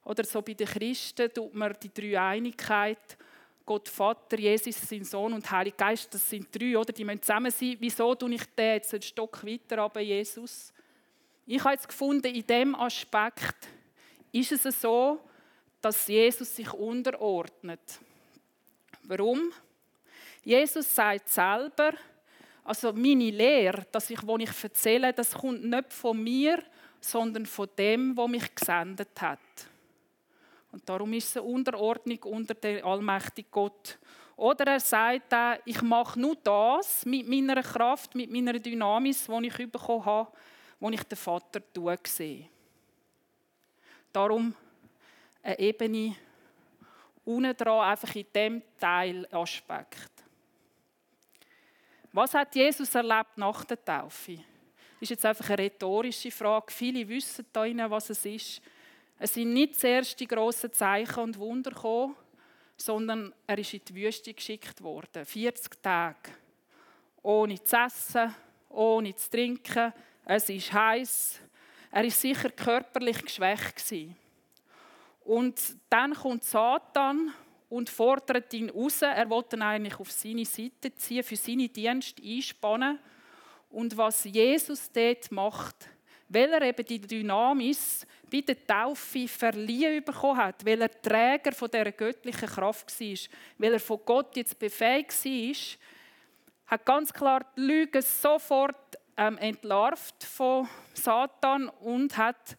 oder 0.03 0.23
so 0.23 0.41
bei 0.41 0.53
den 0.53 0.67
Christen 0.67 1.33
tut 1.33 1.53
man 1.53 1.75
die 1.81 1.93
Dreieinigkeit, 1.93 3.17
Gott 3.65 3.87
Vater, 3.87 4.39
Jesus, 4.39 4.81
sein 4.81 5.03
Sohn 5.03 5.33
und 5.33 5.51
Heiliger 5.51 5.77
Geist, 5.77 6.11
das 6.11 6.27
sind 6.27 6.47
drei, 6.51 6.75
oder? 6.75 6.91
Die 6.91 7.05
müssen 7.05 7.21
zusammen 7.21 7.51
sein. 7.51 7.77
Wieso 7.79 8.15
tue 8.15 8.33
ich 8.33 8.43
den 8.57 8.73
jetzt 8.73 8.93
einen 8.93 9.03
Stock 9.03 9.45
weiter 9.45 9.77
aber 9.77 9.99
Jesus? 9.99 10.73
Ich 11.45 11.63
habe 11.63 11.75
jetzt 11.75 11.87
gefunden, 11.87 12.33
in 12.33 12.47
dem 12.47 12.73
Aspekt 12.73 13.67
ist 14.31 14.51
es 14.51 14.81
so, 14.81 15.19
dass 15.81 16.07
Jesus 16.07 16.55
sich 16.55 16.73
unterordnet. 16.73 17.99
Warum? 19.03 19.51
Jesus 20.43 20.93
sagt 20.93 21.29
selber, 21.29 21.93
also 22.63 22.93
meine 22.93 23.31
Lehre, 23.31 23.85
dass 23.91 24.09
ich, 24.09 24.25
wo 24.25 24.37
ich 24.37 24.63
erzähle, 24.63 25.13
das 25.13 25.33
kommt 25.33 25.63
nicht 25.63 25.91
von 25.91 26.21
mir, 26.21 26.63
sondern 27.01 27.45
von 27.45 27.69
dem, 27.77 28.15
wo 28.15 28.27
mich 28.27 28.53
gesendet 28.53 29.19
hat. 29.21 29.39
Und 30.71 30.87
darum 30.87 31.11
ist 31.13 31.29
es 31.29 31.37
eine 31.37 31.47
Unterordnung 31.47 32.19
unter 32.23 32.53
den 32.53 32.83
allmächtigen 32.83 33.49
Gott. 33.51 33.97
Oder 34.35 34.73
er 34.73 34.79
sagt 34.79 35.33
auch, 35.33 35.57
ich 35.65 35.81
mache 35.81 36.19
nur 36.19 36.35
das 36.35 37.05
mit 37.05 37.27
meiner 37.27 37.61
Kraft, 37.61 38.15
mit 38.15 38.31
meiner 38.31 38.53
Dynamis, 38.53 39.25
die 39.25 39.47
ich 39.47 39.71
bekommen 39.71 40.05
habe, 40.05 40.31
wo 40.79 40.89
ich 40.89 41.03
den 41.03 41.17
Vater 41.17 41.61
sehe. 42.05 42.47
Darum 44.13 44.53
eine 45.43 45.59
Ebene 45.59 46.15
unten 47.25 47.55
dran, 47.57 47.89
einfach 47.89 48.15
in 48.15 48.25
diesem 48.33 48.61
Teilaspekt. 48.79 50.18
Was 52.11 52.33
hat 52.33 52.55
Jesus 52.55 52.93
erlebt 52.95 53.37
nach 53.37 53.63
der 53.65 53.83
Taufe? 53.83 54.35
Das 54.35 55.01
ist 55.01 55.09
jetzt 55.11 55.25
einfach 55.25 55.49
eine 55.49 55.59
rhetorische 55.59 56.31
Frage. 56.31 56.71
Viele 56.71 57.07
wissen 57.07 57.45
da 57.53 57.65
innen, 57.65 57.89
was 57.89 58.09
es 58.09 58.25
ist. 58.25 58.61
Es 59.19 59.33
sind 59.33 59.53
nicht 59.53 59.79
zuerst 59.79 60.19
die 60.19 60.27
grossen 60.27 60.73
Zeichen 60.73 61.19
und 61.19 61.37
Wunder 61.37 61.71
gekommen, 61.71 62.15
sondern 62.77 63.33
er 63.45 63.57
ist 63.57 63.73
in 63.73 63.81
die 63.87 63.95
Wüste 63.95 64.33
geschickt 64.33 64.81
worden. 64.81 65.23
40 65.23 65.81
Tage. 65.81 66.31
Ohne 67.21 67.61
zu 67.63 67.75
essen, 67.75 68.33
ohne 68.69 69.15
zu 69.15 69.29
trinken. 69.29 69.93
Es 70.25 70.49
ist 70.49 70.73
heiß. 70.73 71.39
Er 71.91 72.03
ist 72.03 72.21
sicher 72.21 72.49
körperlich 72.49 73.23
geschwächt 73.23 73.83
Und 75.25 75.59
dann 75.89 76.13
kommt 76.13 76.43
Satan 76.43 77.33
und 77.69 77.89
fordert 77.89 78.53
ihn 78.53 78.69
raus. 78.69 79.01
Er 79.01 79.29
wollte 79.29 79.55
ihn 79.55 79.61
eigentlich 79.61 79.99
auf 79.99 80.11
seine 80.11 80.45
Seite 80.45 80.93
ziehen, 80.95 81.23
für 81.23 81.35
seine 81.35 81.69
Dienste 81.69 82.21
einspannen. 82.21 82.99
Und 83.69 83.95
was 83.95 84.23
Jesus 84.23 84.91
dort 84.91 85.31
macht, 85.31 85.87
weil 86.27 86.51
er 86.51 86.61
eben 86.63 86.85
die 86.85 86.99
Dynamis 86.99 88.05
bei 88.31 88.41
der 88.41 88.65
Taufe 88.65 89.27
verliehen 89.27 90.03
bekommen 90.03 90.37
hat, 90.37 90.65
weil 90.65 90.81
er 90.81 91.01
Träger 91.01 91.51
von 91.51 91.69
dieser 91.69 91.91
göttlichen 91.91 92.47
Kraft 92.49 92.99
war, 92.99 93.17
weil 93.57 93.73
er 93.73 93.79
von 93.79 93.99
Gott 94.05 94.35
jetzt 94.35 94.57
befähigt 94.57 95.25
war, 95.25 95.77
hat 96.67 96.85
ganz 96.85 97.11
klar 97.11 97.45
die 97.55 97.61
Lüge 97.61 98.01
sofort 98.01 98.97
ähm, 99.17 99.37
entlarvt 99.37 100.23
von 100.23 100.67
Satan 100.93 101.67
und 101.67 102.15
hat 102.15 102.55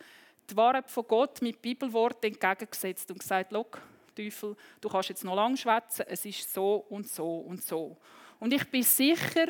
die 0.51 0.57
Wahrheit 0.57 0.91
von 0.91 1.07
Gott 1.07 1.41
mit 1.43 1.63
Bibelworten 1.63 2.33
entgegengesetzt 2.33 3.11
und 3.11 3.21
gesagt, 3.21 3.53
Teufel, 4.25 4.57
du 4.81 4.89
kannst 4.89 5.09
jetzt 5.09 5.25
noch 5.25 5.35
lange 5.35 5.57
schwätzen, 5.57 6.05
es 6.09 6.25
ist 6.25 6.53
so 6.53 6.85
und 6.89 7.09
so 7.09 7.39
und 7.39 7.63
so. 7.63 7.97
Und 8.39 8.53
ich 8.53 8.69
bin 8.71 8.83
sicher, 8.83 9.47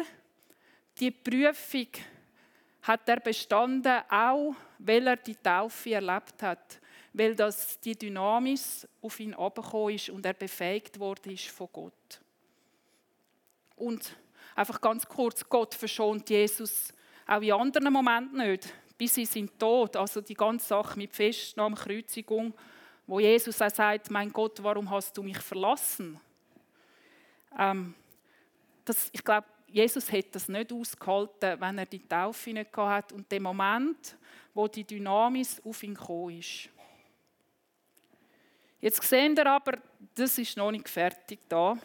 die 0.99 1.11
Prüfung 1.11 1.89
hat 2.83 3.09
er 3.09 3.21
bestanden, 3.21 4.03
auch 4.09 4.55
weil 4.79 5.07
er 5.07 5.17
die 5.17 5.37
Taufe 5.37 5.95
erlebt 5.95 6.43
hat, 6.43 6.81
weil 7.13 7.35
das 7.35 7.79
die 7.81 7.97
Dynamis 7.97 8.87
auf 9.03 9.21
ihn 9.21 9.35
abgekommen 9.35 9.95
ist 9.95 10.11
und 10.11 10.25
er 10.25 10.35
befähigt 10.35 10.99
worden 10.99 11.33
ist 11.33 11.49
von 11.49 11.69
Gott. 11.73 12.21
Und 13.77 14.17
einfach 14.55 14.81
ganz 14.81 15.07
kurz, 15.07 15.49
Gott 15.49 15.75
verschont 15.75 16.29
Jesus 16.29 16.93
auch 17.27 17.43
in 17.43 17.53
anderen 17.53 17.93
Momenten 17.93 18.39
nicht, 18.39 18.73
bis 18.99 19.15
sie 19.15 19.25
sind 19.25 19.59
tot, 19.59 19.97
also 19.97 20.21
die 20.21 20.35
ganze 20.35 20.67
Sache 20.67 20.99
mit 20.99 21.15
Festnahme, 21.15 21.77
Kreuzigung 21.77 22.53
wo 23.11 23.19
Jesus 23.19 23.61
auch 23.61 23.71
sagt, 23.71 24.09
mein 24.09 24.33
Gott, 24.33 24.63
warum 24.63 24.89
hast 24.89 25.17
du 25.17 25.25
mich 25.25 25.39
verlassen? 25.39 26.21
Ähm, 27.59 27.93
das, 28.85 29.11
ich 29.11 29.25
glaube, 29.25 29.49
Jesus 29.67 30.13
hätte 30.13 30.31
das 30.35 30.49
nicht 30.49 30.73
ausgehalten, 30.73 31.61
wenn 31.61 31.79
er 31.79 31.87
die 31.87 32.07
Taufe 32.07 32.53
nicht 32.53 32.73
gehabt 32.73 33.11
hat 33.11 33.13
und 33.13 33.31
der 33.33 33.41
Moment, 33.41 34.17
wo 34.55 34.69
die 34.69 34.85
Dynamis 34.85 35.61
auf 35.65 35.83
ihn 35.83 35.95
gekommen 35.95 36.39
ist. 36.39 36.69
Jetzt 38.81 39.03
sehen 39.03 39.37
wir 39.37 39.47
aber, 39.47 39.79
das 40.15 40.39
ist 40.39 40.57
noch 40.57 40.71
nicht 40.71 40.89
fertig 40.89 41.41
da. 41.49 41.77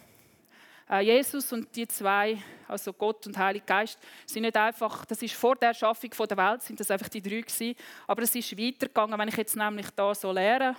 Äh, 0.87 1.05
Jesus 1.05 1.51
und 1.51 1.75
die 1.75 1.87
zwei, 1.87 2.37
also 2.67 2.93
Gott 2.93 3.25
und 3.25 3.35
Heilig 3.35 3.65
Geist, 3.65 3.97
sind 4.27 4.43
nicht 4.43 4.55
einfach, 4.55 5.05
das 5.05 5.23
ist 5.23 5.33
vor 5.33 5.55
der 5.55 5.69
Erschaffung 5.69 6.11
der 6.11 6.37
Welt, 6.37 6.61
sind 6.61 6.79
das 6.79 6.91
einfach 6.91 7.09
die 7.09 7.23
drei 7.23 7.41
gewesen, 7.41 7.75
aber 8.05 8.21
es 8.21 8.35
ist 8.35 8.55
weitergegangen, 8.55 9.17
wenn 9.17 9.29
ich 9.29 9.37
jetzt 9.37 9.55
nämlich 9.55 9.89
da 9.89 10.13
so 10.13 10.31
lehre, 10.31 10.75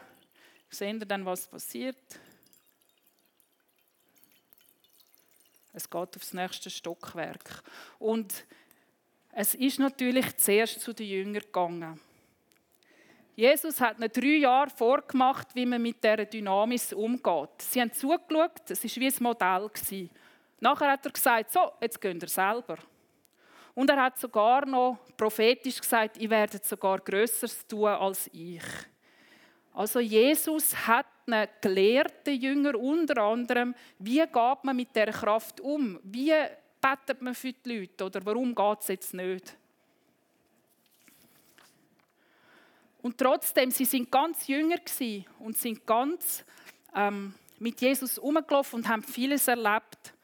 Sehen 0.76 1.00
ihr 1.00 1.06
dann, 1.06 1.24
was 1.24 1.46
passiert? 1.46 1.96
Es 5.72 5.88
geht 5.88 6.16
aufs 6.16 6.34
nächste 6.34 6.68
Stockwerk. 6.68 7.62
Und 7.98 8.44
es 9.32 9.54
ist 9.54 9.78
natürlich 9.78 10.36
zuerst 10.36 10.80
zu 10.82 10.92
den 10.92 11.08
Jüngern 11.08 11.42
gegangen. 11.42 12.00
Jesus 13.34 13.80
hat 13.80 13.98
ihnen 13.98 14.12
drei 14.12 14.36
Jahre 14.36 14.68
vorgemacht, 14.68 15.54
wie 15.54 15.64
man 15.64 15.80
mit 15.80 16.04
dieser 16.04 16.26
Dynamis 16.26 16.92
umgeht. 16.92 17.62
Sie 17.62 17.80
haben 17.80 17.94
zugeschaut, 17.94 18.70
es 18.70 18.84
war 18.84 18.90
wie 18.96 19.06
ein 19.06 19.22
Modell. 19.22 20.10
Nachher 20.60 20.90
hat 20.90 21.06
er 21.06 21.12
gesagt, 21.12 21.52
so, 21.52 21.72
jetzt 21.80 21.98
geht 21.98 22.22
ihr 22.22 22.28
selber. 22.28 22.76
Und 23.74 23.88
er 23.88 24.02
hat 24.02 24.18
sogar 24.18 24.66
noch 24.66 24.98
prophetisch 25.16 25.80
gesagt, 25.80 26.18
ihr 26.18 26.28
werdet 26.28 26.66
sogar 26.66 26.98
Größeres 26.98 27.66
tun 27.66 27.88
als 27.88 28.28
ich. 28.34 28.62
Also 29.76 30.00
Jesus 30.00 30.74
hat 30.86 31.04
einen 31.26 31.48
gelehrten 31.60 32.34
Jünger 32.34 32.76
unter 32.76 33.22
anderem, 33.22 33.74
wie 33.98 34.20
geht 34.20 34.64
man 34.64 34.74
mit 34.74 34.96
der 34.96 35.12
Kraft 35.12 35.60
um? 35.60 36.00
Wie 36.02 36.32
betet 36.80 37.20
man 37.20 37.34
für 37.34 37.52
die 37.52 37.80
Leute? 37.80 38.06
Oder 38.06 38.24
warum 38.24 38.54
geht 38.54 38.80
es 38.80 38.88
jetzt 38.88 39.12
nicht? 39.12 39.54
Und 43.02 43.18
trotzdem, 43.18 43.70
sie 43.70 43.84
sind 43.84 44.10
ganz 44.10 44.46
jünger 44.46 44.78
und 45.40 45.58
sind 45.58 45.86
ganz 45.86 46.42
ähm, 46.94 47.34
mit 47.58 47.78
Jesus 47.78 48.16
umgelaufen 48.16 48.76
und 48.76 48.88
haben 48.88 49.02
vieles 49.02 49.46
erlebt. 49.46 50.14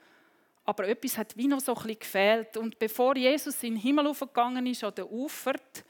Aber 0.65 0.89
etwas 0.89 1.19
hat 1.19 1.37
wie 1.37 1.47
noch 1.47 1.61
so 1.61 1.73
ein 1.73 1.83
bisschen 1.83 1.99
gefehlt. 1.99 2.57
Und 2.57 2.79
bevor 2.79 3.19
Jesus 3.19 3.63
in 3.63 3.75
den 3.75 3.83
Himmel 3.83 4.07
aufgegangen 4.07 4.65
ist 4.65 4.83
oder 4.83 5.13
ufert, 5.13 5.85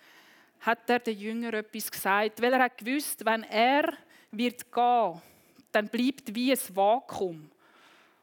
hat 0.63 0.89
er 0.89 1.01
den 1.01 1.19
Jünger 1.19 1.55
etwas 1.55 1.91
gesagt, 1.91 2.41
weil 2.41 2.53
er 2.53 2.63
hat 2.63 2.79
gewusst, 2.79 3.25
wenn 3.25 3.43
er 3.45 3.93
wird 4.31 4.73
gehen, 4.73 5.23
dann 5.73 5.89
bleibt 5.89 6.35
wie 6.35 6.53
ein 6.53 6.59
Vakuum. 6.75 7.51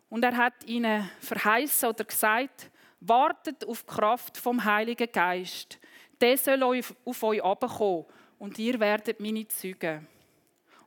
Und 0.10 0.24
er 0.24 0.36
hat 0.36 0.64
ihnen 0.66 1.10
verheißen 1.20 1.90
oder 1.90 2.04
gesagt, 2.04 2.72
wartet 3.02 3.66
auf 3.66 3.84
die 3.84 3.94
Kraft 3.94 4.38
vom 4.38 4.64
Heiligen 4.64 5.12
Geist. 5.12 5.78
Der 6.20 6.38
soll 6.38 6.64
auf 6.64 7.24
euch 7.24 7.44
abkommen 7.44 8.06
und 8.40 8.58
ihr 8.58 8.80
werdet 8.80 9.20
meine 9.20 9.48
Züge. 9.48 10.02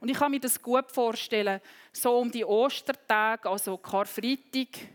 Und 0.00 0.08
ich 0.08 0.18
kann 0.18 0.32
mir 0.32 0.40
das 0.40 0.60
gut 0.60 0.90
vorstellen, 0.90 1.60
so 1.92 2.18
um 2.18 2.30
die 2.30 2.44
Ostertage, 2.44 3.48
also 3.48 3.76
Karfreitag. 3.76 4.88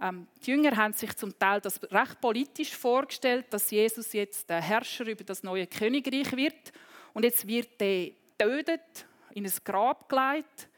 Ähm, 0.00 0.26
die 0.44 0.50
Jünger 0.50 0.76
haben 0.76 0.92
sich 0.92 1.14
zum 1.16 1.38
Teil 1.38 1.60
das 1.60 1.80
recht 1.82 2.20
politisch 2.20 2.76
vorgestellt, 2.76 3.46
dass 3.50 3.70
Jesus 3.70 4.12
jetzt 4.12 4.48
der 4.50 4.60
Herrscher 4.60 5.06
über 5.06 5.24
das 5.24 5.42
neue 5.42 5.66
Königreich 5.66 6.32
wird. 6.36 6.72
Und 7.12 7.24
jetzt 7.24 7.46
wird 7.46 7.80
er 7.80 8.10
getötet, 8.38 9.06
in 9.32 9.46
ein 9.46 9.52
Grab 9.64 10.08
gelegt. 10.08 10.68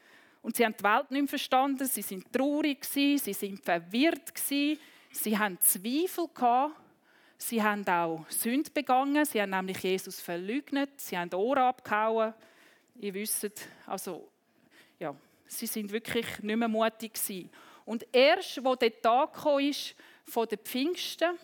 Und 0.42 0.56
sie 0.56 0.64
haben 0.64 0.76
die 0.78 0.84
Welt 0.84 1.10
nicht 1.10 1.28
verstanden, 1.28 1.86
sie 1.86 2.02
sind 2.02 2.32
traurig, 2.32 2.84
sie 2.84 3.18
sind 3.18 3.64
verwirrt, 3.64 4.32
sie 4.38 4.78
haben 5.36 5.58
Zweifel 5.60 6.28
gehabt. 6.32 6.76
Sie 7.38 7.62
haben 7.62 7.86
auch 7.86 8.24
Sünde 8.30 8.70
begangen. 8.70 9.24
Sie 9.24 9.40
haben 9.40 9.50
nämlich 9.50 9.78
Jesus 9.78 10.20
verleugnet. 10.20 10.90
Sie 10.96 11.18
haben 11.18 11.32
Ohren 11.34 11.64
abgehauen. 11.64 12.34
Ihr 12.98 13.12
wisst, 13.12 13.50
also, 13.86 14.28
ja, 14.98 15.14
sie 15.46 15.66
sind 15.66 15.92
wirklich 15.92 16.26
nicht 16.40 16.56
mehr 16.56 16.68
mutig 16.68 17.12
gewesen. 17.12 17.50
Und 17.86 18.06
erst, 18.12 18.62
wo 18.62 18.74
der 18.74 19.00
Tag 19.00 19.32
kam, 19.32 19.60
ist 19.60 19.94
von 20.24 20.46
den 20.46 20.58
Pfingsten, 20.58 21.38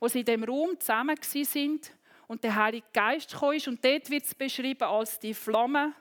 wo 0.00 0.08
sie 0.08 0.20
in 0.20 0.24
dem 0.24 0.44
Raum 0.44 0.78
zusammen 0.80 1.16
sind 1.22 1.92
und 2.28 2.42
der 2.42 2.54
Heilige 2.54 2.86
Geist 2.92 3.32
kam, 3.32 3.52
ist, 3.52 3.68
und 3.68 3.84
dort 3.84 4.08
wird 4.08 4.24
es 4.24 4.34
beschrieben 4.34 4.84
als 4.84 5.18
die 5.18 5.34
Flamme 5.34 5.92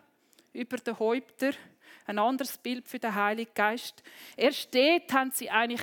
über 0.53 0.77
den 0.77 0.97
Häupter, 0.97 1.51
ein 2.05 2.19
anderes 2.19 2.57
Bild 2.59 2.87
für 2.87 2.99
den 2.99 3.13
Heiligen 3.13 3.53
Geist. 3.53 4.03
Erst 4.37 4.73
dort 4.73 5.11
haben 5.11 5.31
sie 5.31 5.49
eigentlich 5.49 5.81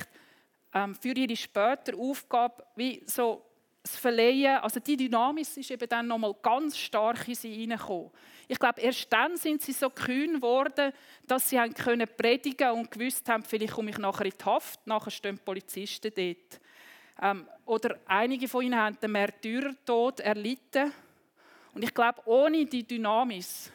ähm, 0.73 0.95
für 0.95 1.13
ihre 1.13 1.35
spätere 1.35 1.97
Aufgabe 1.97 2.65
wie 2.75 3.03
so 3.05 3.45
das 3.93 4.01
Verleihen, 4.01 4.57
also 4.57 4.79
die 4.79 4.97
Dynamis 4.97 5.57
ist 5.57 5.69
eben 5.69 5.87
dann 5.87 6.07
nochmal 6.07 6.33
ganz 6.41 6.77
stark 6.77 7.27
in 7.27 7.35
sie 7.35 7.53
hineingekommen. 7.53 8.09
Ich 8.47 8.57
glaube, 8.57 8.81
erst 8.81 9.11
dann 9.13 9.37
sind 9.37 9.61
sie 9.61 9.71
so 9.71 9.89
kühn 9.89 10.35
geworden, 10.35 10.91
dass 11.27 11.49
sie 11.49 11.59
haben 11.59 11.73
können 11.73 12.07
predigen 12.17 12.71
und 12.71 12.89
gewusst 12.89 13.27
haben, 13.29 13.43
vielleicht 13.43 13.73
komme 13.73 13.91
ich 13.91 13.97
nachher 13.97 14.25
in 14.25 14.33
die 14.37 14.45
Haft, 14.45 14.85
nachher 14.87 15.11
stehen 15.11 15.37
Polizisten 15.37 16.11
dort. 16.15 16.61
Ähm, 17.21 17.47
oder 17.65 17.99
einige 18.07 18.47
von 18.47 18.65
ihnen 18.65 18.75
haben 18.75 18.99
den 18.99 19.11
Märtyrertod 19.11 20.19
erlitten. 20.21 20.91
Und 21.73 21.83
ich 21.83 21.93
glaube, 21.93 22.21
ohne 22.25 22.65
die 22.65 22.85
Dynamis, 22.85 23.71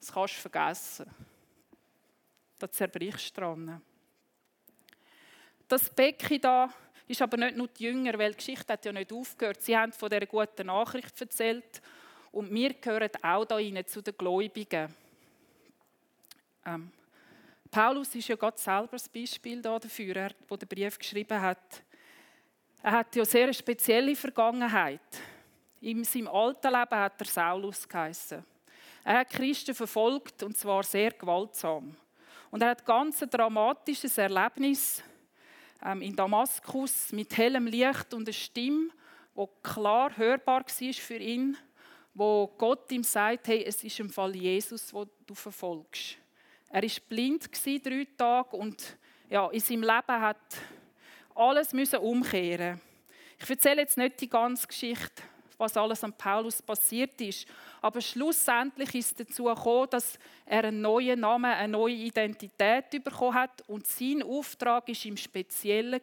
das 0.00 0.12
kannst 0.12 0.36
du 0.36 0.40
vergessen. 0.48 1.10
Da 2.58 2.70
zerbrichst 2.70 3.36
du 3.36 3.40
dran. 3.40 3.82
Das 5.68 5.90
Becken 5.90 6.40
da 6.40 6.72
ist 7.12 7.22
aber 7.22 7.36
nicht 7.36 7.56
nur 7.56 7.68
die 7.68 7.84
Jünger, 7.84 8.18
weil 8.18 8.32
die 8.32 8.38
Geschichte 8.38 8.72
hat 8.72 8.84
ja 8.84 8.92
nicht 8.92 9.12
aufgehört. 9.12 9.62
Sie 9.62 9.76
haben 9.76 9.92
von 9.92 10.08
dieser 10.08 10.26
guten 10.26 10.66
Nachricht 10.66 11.20
erzählt 11.20 11.82
und 12.32 12.52
wir 12.52 12.74
gehören 12.74 13.10
auch 13.22 13.44
da 13.44 13.56
rein, 13.56 13.84
zu 13.86 14.00
den 14.00 14.16
Gläubigen. 14.16 14.94
Ähm, 16.64 16.90
Paulus 17.70 18.14
ist 18.14 18.28
ja 18.28 18.36
Gott 18.36 18.58
selber 18.58 18.92
das 18.92 19.08
Beispiel 19.08 19.60
dafür, 19.60 20.14
der 20.14 20.30
den 20.56 20.68
Brief 20.68 20.98
geschrieben 20.98 21.40
hat. 21.40 21.82
Er 22.82 22.92
hat 22.92 23.14
ja 23.14 23.24
sehr 23.24 23.44
eine 23.44 23.54
spezielle 23.54 24.16
Vergangenheit. 24.16 25.00
In 25.80 26.04
seinem 26.04 26.28
alten 26.28 26.72
Leben 26.72 26.96
hat 26.96 27.20
er 27.20 27.26
Saulus 27.26 27.88
geheißen. 27.88 28.44
Er 29.04 29.18
hat 29.18 29.30
Christen 29.30 29.74
verfolgt 29.74 30.42
und 30.42 30.56
zwar 30.56 30.82
sehr 30.82 31.10
gewaltsam. 31.10 31.94
Und 32.50 32.62
er 32.62 32.70
hat 32.70 32.84
ganz 32.84 33.22
ein 33.22 33.30
dramatisches 33.30 34.16
Erlebnis 34.18 35.02
in 36.00 36.14
Damaskus 36.14 37.12
mit 37.12 37.36
hellem 37.36 37.66
Licht 37.66 38.14
und 38.14 38.28
einer 38.28 38.32
Stimme, 38.32 38.88
die 39.36 39.44
klar 39.62 40.16
hörbar 40.16 40.64
war 40.64 40.92
für 40.92 41.16
ihn, 41.16 41.56
wo 42.14 42.46
Gott 42.58 42.90
ihm 42.92 43.02
sagt, 43.02 43.48
hey, 43.48 43.64
es 43.64 43.82
ist 43.82 43.98
im 44.00 44.10
Fall 44.10 44.36
Jesus, 44.36 44.92
wo 44.92 45.06
du 45.26 45.34
verfolgst. 45.34 46.16
Er 46.68 46.82
ist 46.82 47.08
blind 47.08 47.50
drei 47.84 48.06
Tage 48.16 48.56
und 48.56 48.96
ja, 49.28 49.48
in 49.48 49.60
seinem 49.60 49.82
Leben 49.82 50.20
hat 50.20 50.56
alles 51.34 51.72
müssen 51.72 51.98
umkehren. 51.98 52.80
Ich 53.38 53.48
erzähle 53.48 53.82
jetzt 53.82 53.96
nicht 53.96 54.20
die 54.20 54.28
ganze 54.28 54.66
Geschichte, 54.66 55.22
was 55.62 55.76
alles 55.76 56.04
an 56.04 56.12
Paulus 56.12 56.60
passiert 56.60 57.20
ist. 57.20 57.46
Aber 57.80 58.00
schlussendlich 58.00 58.94
ist 58.94 59.18
es 59.18 59.26
dazu 59.26 59.44
gekommen, 59.44 59.88
dass 59.90 60.18
er 60.44 60.64
einen 60.64 60.80
neuen 60.80 61.20
Namen, 61.20 61.50
eine 61.50 61.72
neue 61.72 61.94
Identität 61.94 62.90
bekommen 63.02 63.34
hat. 63.34 63.62
Und 63.68 63.86
sein 63.86 64.22
Auftrag 64.22 64.88
war 64.88 65.06
im 65.06 65.16
Speziellen, 65.16 66.00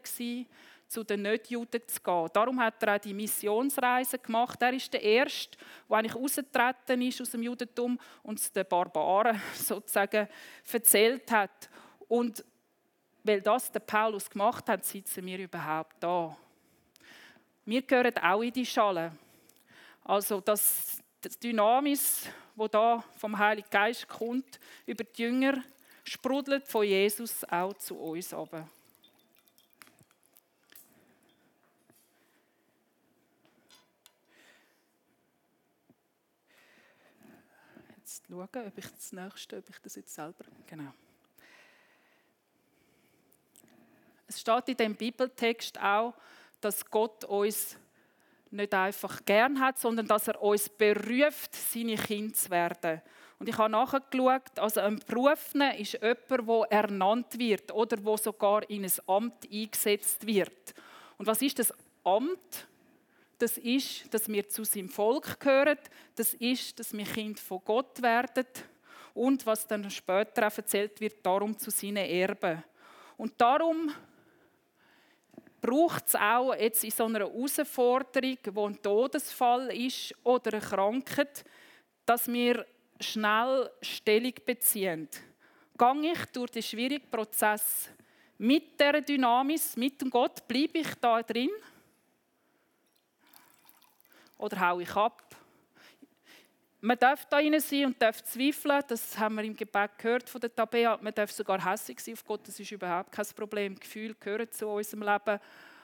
zu 0.90 1.04
den 1.04 1.22
Nichtjuden 1.22 1.82
zu 1.88 2.02
gehen. 2.02 2.28
Darum 2.34 2.60
hat 2.60 2.82
er 2.82 2.96
auch 2.96 3.00
die 3.00 3.14
Missionsreise 3.14 4.18
gemacht. 4.18 4.60
Er 4.62 4.74
ist 4.74 4.92
der 4.92 5.04
Erste, 5.04 5.58
der 5.88 5.98
eigentlich 5.98 6.16
ausgetreten 6.16 7.02
ist 7.04 7.22
aus 7.22 7.30
dem 7.30 7.44
Judentum 7.44 8.00
und 8.24 8.40
es 8.40 8.52
den 8.52 8.66
Barbaren 8.68 9.40
sozusagen 9.54 10.28
erzählt 10.72 11.32
hat. 11.32 11.70
Und 12.08 12.44
weil 13.24 13.42
das 13.42 13.72
der 13.72 13.82
Paulus 13.82 14.28
gemacht 14.30 14.68
hat, 14.68 14.84
sitzen 14.84 15.26
wir 15.26 15.38
überhaupt 15.38 15.98
da. 16.00 16.36
Wir 17.66 17.84
gehören 17.84 18.18
auch 18.18 18.42
in 18.42 18.52
die 18.52 18.66
Schale. 18.66 19.12
Also 20.10 20.42
das, 20.42 21.04
das 21.22 21.38
Dynamis, 21.38 22.24
wo 22.56 22.68
da 22.68 23.04
vom 23.18 23.38
Heiligen 23.38 23.70
Geist 23.70 24.08
kommt, 24.08 24.60
über 24.88 25.04
die 25.04 25.22
Jünger, 25.22 25.64
sprudelt 26.04 26.68
von 26.68 26.84
Jesus 26.84 27.44
auch 27.44 27.76
zu 27.76 27.96
uns 27.96 28.34
aber. 28.34 28.68
Jetzt 37.98 38.24
schauen, 38.28 38.48
ob 38.66 38.78
ich 38.80 38.88
das 38.88 39.12
nächste, 39.12 39.58
ob 39.60 39.70
ich 39.70 39.78
das 39.78 39.94
jetzt 39.94 40.16
selber, 40.16 40.46
genau. 40.66 40.92
Es 44.26 44.42
steht 44.42 44.70
in 44.70 44.78
dem 44.78 44.96
Bibeltext 44.96 45.80
auch, 45.80 46.16
dass 46.62 46.84
Gott 46.84 47.26
uns 47.26 47.78
nicht 48.52 48.74
einfach 48.74 49.24
gern 49.26 49.60
hat, 49.60 49.78
sondern 49.78 50.08
dass 50.08 50.28
er 50.28 50.42
uns 50.42 50.70
beruft, 50.70 51.54
seine 51.54 51.96
Kinder 51.96 52.34
zu 52.34 52.50
werden. 52.50 53.02
Und 53.40 53.48
ich 53.48 53.58
habe 53.58 53.72
nachgeschaut, 53.72 54.58
also 54.60 54.82
ein 54.82 55.00
Berufener 55.08 55.78
ist 55.78 55.94
jemand, 55.94 56.30
der 56.30 56.78
ernannt 56.78 57.40
wird 57.40 57.72
oder 57.72 58.04
wo 58.04 58.18
sogar 58.18 58.70
in 58.70 58.84
ein 58.84 58.92
Amt 59.08 59.50
eingesetzt 59.52 60.28
wird. 60.28 60.74
Und 61.18 61.26
was 61.26 61.42
ist 61.42 61.60
das 61.60 61.74
Amt? 62.04 62.68
Das 63.38 63.58
ist, 63.58 64.14
dass 64.14 64.28
wir 64.28 64.50
zu 64.50 64.66
seinem 64.66 64.90
Volk 64.90 65.40
gehören. 65.40 65.78
Das 66.16 66.34
ist, 66.34 66.78
dass 66.78 66.92
wir 66.92 67.06
Kind 67.06 67.40
von 67.40 67.62
Gott 67.64 68.02
werden. 68.02 68.46
Und 69.14 69.46
was 69.46 69.66
dann 69.66 69.90
später 69.90 70.48
auch 70.48 70.58
erzählt 70.58 71.00
wird, 71.00 71.26
darum 71.26 71.58
zu 71.58 71.72
seinen 71.72 71.98
Erben. 71.98 72.62
Und 73.16 73.34
darum 73.40 73.92
braucht 75.62 76.08
es 76.08 76.16
auch 76.16 76.54
jetzt 76.54 76.84
in 76.84 76.92
so 76.92 77.06
einer 77.06 77.20
Herausforderung, 77.20 78.38
wo 78.52 78.68
ein 78.68 78.82
Todesfall 78.82 79.76
ist 79.76 80.16
oder 80.24 80.54
eine 80.54 80.62
Krankheit, 80.62 81.44
dass 82.06 82.28
wir 82.28 82.66
schnell 83.00 83.70
Stellung 83.82 84.34
beziehen. 84.46 85.08
Gehe 85.78 86.12
ich 86.12 86.26
durch 86.34 86.52
den 86.52 86.64
schwierigen 86.64 87.10
Prozess 87.10 87.90
mit 88.38 88.80
der 88.80 89.02
Dynamis, 89.02 89.76
mit 89.78 90.02
dem 90.02 90.10
Gott, 90.10 90.48
bleibe 90.48 90.80
ich 90.80 90.96
da 90.96 91.22
drin? 91.22 91.50
Oder 94.38 94.60
haue 94.70 94.84
ich 94.84 94.96
ab? 94.96 95.36
Man 96.82 96.98
darf 96.98 97.26
da 97.26 97.38
rein 97.38 97.60
sein 97.60 97.88
und 97.88 98.02
darf 98.02 98.24
zweifeln. 98.24 98.82
Das 98.88 99.18
haben 99.18 99.36
wir 99.36 99.44
im 99.44 99.56
Gebet 99.56 99.98
gehört 99.98 100.30
von 100.30 100.40
der 100.40 100.54
Tabea. 100.54 100.98
Man 101.02 101.14
darf 101.14 101.32
sogar 101.32 101.64
hässlich 101.64 102.00
sein 102.00 102.14
auf 102.14 102.26
Gott. 102.26 102.48
Das 102.48 102.60
ist 102.60 102.72
überhaupt 102.72 103.12
kein 103.12 103.26
Problem. 103.36 103.76
Gefühle 103.76 104.16
gehören 104.16 104.52
zu 104.52 104.68
unserem 104.68 105.04
Leben. 105.04 105.40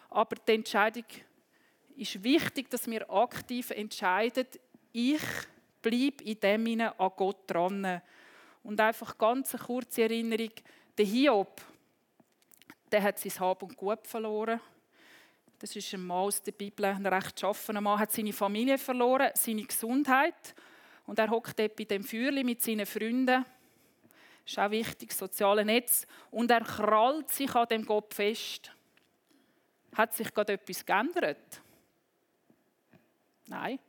Aber 0.09 0.35
die 0.47 0.53
Entscheidung 0.53 1.05
ist 1.97 2.23
wichtig, 2.23 2.69
dass 2.69 2.87
wir 2.87 3.09
aktiv 3.09 3.71
entscheiden, 3.71 4.47
ich 4.91 5.21
bleibe 5.81 6.23
in 6.23 6.39
dem 6.39 6.65
Sinne 6.65 6.99
an 6.99 7.11
Gott 7.15 7.39
dran. 7.47 8.01
Und 8.63 8.79
einfach 8.79 9.17
ganz 9.17 9.53
eine 9.53 9.63
kurze 9.63 10.03
Erinnerung, 10.03 10.51
der 10.97 11.05
Hiob, 11.05 11.61
der 12.91 13.03
hat 13.03 13.19
sein 13.19 13.39
Hab 13.39 13.61
und 13.61 13.75
Gut 13.75 14.07
verloren. 14.07 14.61
Das 15.59 15.75
ist 15.75 15.93
ein 15.93 16.05
Mann 16.05 16.17
aus 16.17 16.41
der 16.41 16.53
Bibel, 16.53 16.85
ein 16.85 17.05
recht 17.05 17.39
schaffener 17.39 17.81
Mann, 17.81 17.99
hat 17.99 18.11
seine 18.11 18.33
Familie 18.33 18.77
verloren, 18.77 19.31
seine 19.35 19.63
Gesundheit. 19.63 20.55
Und 21.05 21.19
er 21.19 21.29
hockt 21.29 21.59
dort 21.59 21.75
bei 21.75 21.83
dem 21.83 22.03
Feuerli 22.03 22.43
mit 22.43 22.61
seinen 22.61 22.85
Freunden. 22.85 23.45
Das 24.43 24.51
ist 24.51 24.59
auch 24.59 24.71
wichtig, 24.71 25.13
soziale 25.13 25.65
Netz. 25.65 26.05
Und 26.31 26.51
er 26.51 26.61
krallt 26.61 27.29
sich 27.29 27.53
an 27.55 27.67
dem 27.67 27.85
Gott 27.85 28.13
fest. 28.13 28.71
Hat 29.95 30.13
sich 30.13 30.33
gerade 30.33 30.53
etwas 30.53 30.85
geändert? 30.85 31.61
Nein. 33.47 33.79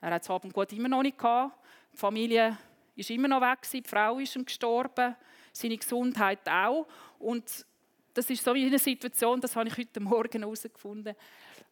Er 0.00 0.10
hat 0.10 0.22
es 0.22 0.30
Abend 0.30 0.52
gut 0.52 0.72
immer 0.72 0.88
noch 0.88 1.02
nicht 1.02 1.18
gehabt. 1.18 1.58
Die 1.92 1.96
Familie 1.96 2.56
ist 2.94 3.10
immer 3.10 3.28
noch 3.28 3.40
weg, 3.40 3.58
die 3.72 3.82
Frau 3.82 4.18
ist 4.18 4.38
gestorben, 4.44 5.16
seine 5.52 5.76
Gesundheit 5.76 6.48
auch. 6.48 6.86
Und 7.18 7.66
das 8.14 8.30
ist 8.30 8.44
so 8.44 8.52
eine 8.52 8.78
Situation, 8.78 9.40
das 9.40 9.56
habe 9.56 9.68
ich 9.68 9.76
heute 9.76 10.00
Morgen 10.00 10.42
herausgefunden. 10.42 11.14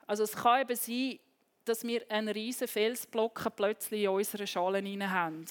Also 0.06 0.24
es 0.24 0.32
kann 0.32 0.62
eben 0.62 0.76
sein, 0.76 1.18
dass 1.64 1.84
wir 1.84 2.04
einen 2.10 2.28
riesen 2.28 2.68
Felsblock 2.68 3.54
plötzlich 3.56 4.02
in 4.02 4.10
unsere 4.10 4.46
Schalen 4.46 5.10
haben. 5.10 5.46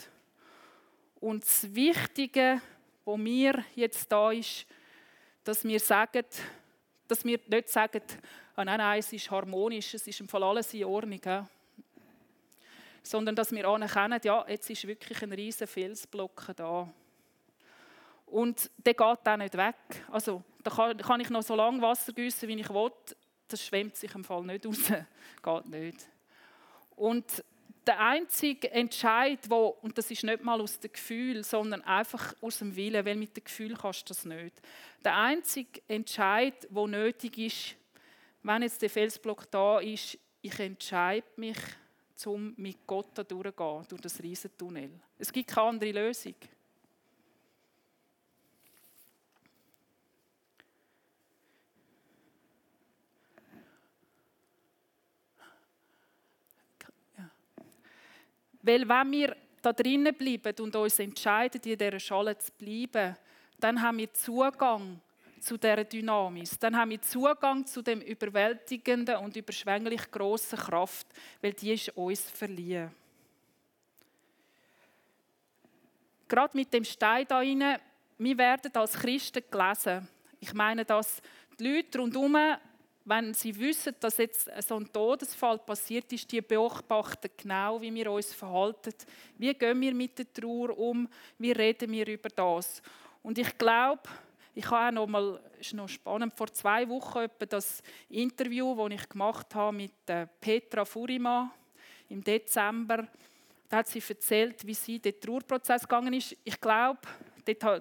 Und 1.20 1.44
das 1.44 1.74
Wichtige, 1.74 2.62
was 3.06 3.18
mir 3.18 3.64
jetzt 3.76 4.12
da 4.12 4.32
ist, 4.32 4.66
dass 5.44 5.64
wir 5.64 5.80
sagen, 5.80 6.26
dass 7.08 7.26
wir 7.26 7.40
nicht 7.48 7.70
sagen, 7.70 8.02
oh 8.58 8.64
nein, 8.64 8.78
nein, 8.78 9.00
es 9.00 9.12
ist 9.12 9.30
harmonisch, 9.30 9.94
es 9.94 10.08
ist 10.08 10.20
im 10.20 10.28
Fall 10.28 10.44
alles 10.44 10.74
in 10.74 10.86
Ordnung. 10.86 11.22
Ja? 11.24 11.48
Sondern 13.02 13.36
dass 13.36 13.52
wir 13.52 13.68
anerkennen, 13.68 14.20
ja, 14.24 14.46
jetzt 14.48 14.70
ist 14.70 14.88
wirklich 14.88 15.22
ein 15.22 15.34
riesen 15.34 15.68
Felsblock 15.68 16.52
da. 16.56 16.88
Und 18.28 18.72
der 18.78 18.94
geht 18.94 19.02
auch 19.02 19.38
nicht 19.38 19.56
weg. 19.56 19.76
Also, 20.12 20.44
da 20.64 20.72
kann, 20.72 20.98
kann 20.98 21.20
ich 21.20 21.30
noch 21.30 21.44
so 21.44 21.56
lange 21.56 21.82
Wasser 21.82 22.14
gießen, 22.14 22.48
wie 22.48 22.60
ich 22.60 22.70
will. 22.70 22.92
Das 23.54 23.64
schwemmt 23.64 23.96
sich 23.96 24.16
im 24.16 24.24
Fall 24.24 24.42
nicht 24.46 24.66
raus. 24.66 24.80
geht 25.44 25.66
nicht. 25.68 26.08
Und 26.96 27.44
der 27.86 28.00
einzige 28.00 28.72
Entscheid, 28.72 29.48
wo, 29.48 29.78
und 29.84 29.96
das 29.96 30.10
ist 30.10 30.24
nicht 30.24 30.44
mal 30.44 30.60
aus 30.60 30.80
dem 30.80 30.92
Gefühl, 30.92 31.44
sondern 31.44 31.82
einfach 31.82 32.34
aus 32.42 32.58
dem 32.58 32.76
Willen, 32.76 33.06
weil 33.06 33.16
mit 33.16 33.38
dem 33.38 33.44
Gefühl 33.44 33.76
kannst 33.76 34.10
du 34.10 34.14
das 34.16 34.26
nicht. 34.26 34.60
Der 35.06 35.16
einzige 35.16 35.84
Entscheid, 35.88 36.68
wo 36.72 36.88
nötig 36.88 37.38
ist, 37.38 37.76
wenn 38.42 38.64
jetzt 38.64 38.82
der 38.82 38.90
Felsblock 38.90 39.52
da 39.52 39.78
ist, 39.78 40.18
ich 40.42 40.60
entscheide 40.60 41.28
mich, 41.36 41.58
um 42.26 42.56
mit 42.58 42.88
Gott 42.88 43.10
da 43.14 43.24
durchzugehen, 43.24 43.86
durch 43.88 44.02
das 44.02 44.24
Riesentunnel. 44.24 45.00
Es 45.20 45.32
gibt 45.32 45.52
keine 45.52 45.68
andere 45.68 45.92
Lösung. 45.92 46.34
Weil 58.64 58.88
wenn 58.88 59.12
wir 59.12 59.36
da 59.62 59.72
drinnen 59.72 60.16
bleiben 60.16 60.56
und 60.60 60.76
uns 60.76 61.00
entscheiden, 61.00 61.62
in 61.64 61.78
dieser 61.78 62.00
Schale 62.00 62.38
zu 62.38 62.52
bleiben, 62.54 63.16
dann 63.60 63.82
haben 63.82 63.98
wir 63.98 64.12
Zugang 64.14 65.00
zu 65.40 65.58
dieser 65.58 65.84
Dynamis. 65.84 66.58
Dann 66.58 66.76
haben 66.76 66.92
wir 66.92 67.02
Zugang 67.02 67.66
zu 67.66 67.82
dem 67.82 68.02
überwältigenden 68.02 69.18
und 69.18 69.36
überschwänglich 69.36 70.10
grossen 70.10 70.58
Kraft, 70.58 71.08
weil 71.42 71.54
die 71.54 71.74
ist 71.74 71.90
uns 71.96 72.22
verliehen. 72.22 72.90
Gerade 76.28 76.58
mit 76.58 76.74
dem 76.74 76.86
Stein 76.86 77.26
da 77.28 77.38
rein, 77.38 77.78
wir 78.18 78.38
werden 78.38 78.72
als 78.76 78.94
Christen 78.94 79.44
gelesen. 79.52 80.08
Ich 80.40 80.54
meine, 80.54 80.86
dass 80.86 81.22
die 81.60 81.68
Leute 81.68 82.00
rundherum 82.00 82.38
wenn 83.06 83.34
sie 83.34 83.58
wissen, 83.60 83.96
dass 84.00 84.18
jetzt 84.18 84.50
so 84.66 84.76
ein 84.78 84.92
Todesfall 84.92 85.58
passiert 85.60 86.12
ist, 86.14 86.32
die 86.32 86.42
beobachten 86.42 87.30
genau, 87.36 87.82
wie 87.82 87.94
wir 87.94 88.12
uns 88.12 88.34
verhalten. 88.34 88.94
Wie 89.38 89.54
gehen 89.54 89.82
wir 89.82 89.94
mit 89.94 90.18
der 90.18 90.32
Trauer 90.32 90.78
um? 90.78 91.08
Wie 91.38 91.52
reden 91.52 91.92
wir 91.92 92.08
über 92.08 92.30
das? 92.30 92.82
Und 93.22 93.38
ich 93.38 93.58
glaube, 93.58 94.04
ich 94.56 94.70
habe 94.70 94.88
auch 94.88 94.92
noch 94.92 95.08
mal, 95.08 95.42
ist 95.60 95.74
noch 95.74 95.90
spannend, 95.90 96.34
vor 96.36 96.48
zwei 96.54 96.88
Wochen 96.88 97.26
das 97.50 97.82
Interview, 98.10 98.76
das 98.76 99.02
ich 99.02 99.10
gemacht 99.10 99.54
habe 99.56 99.76
mit 99.76 99.92
äh, 100.08 100.28
Petra 100.40 100.86
Furima 100.86 101.52
im 102.10 102.24
Dezember. 102.24 103.08
Da 103.68 103.78
hat 103.78 103.88
sie 103.88 104.04
erzählt, 104.08 104.66
wie 104.66 104.76
sie 104.76 105.00
den 105.00 105.20
Trauerprozess 105.20 105.82
gegangen 105.82 106.14
ist. 106.14 106.38
Ich 106.44 106.62
glaube, 106.62 107.00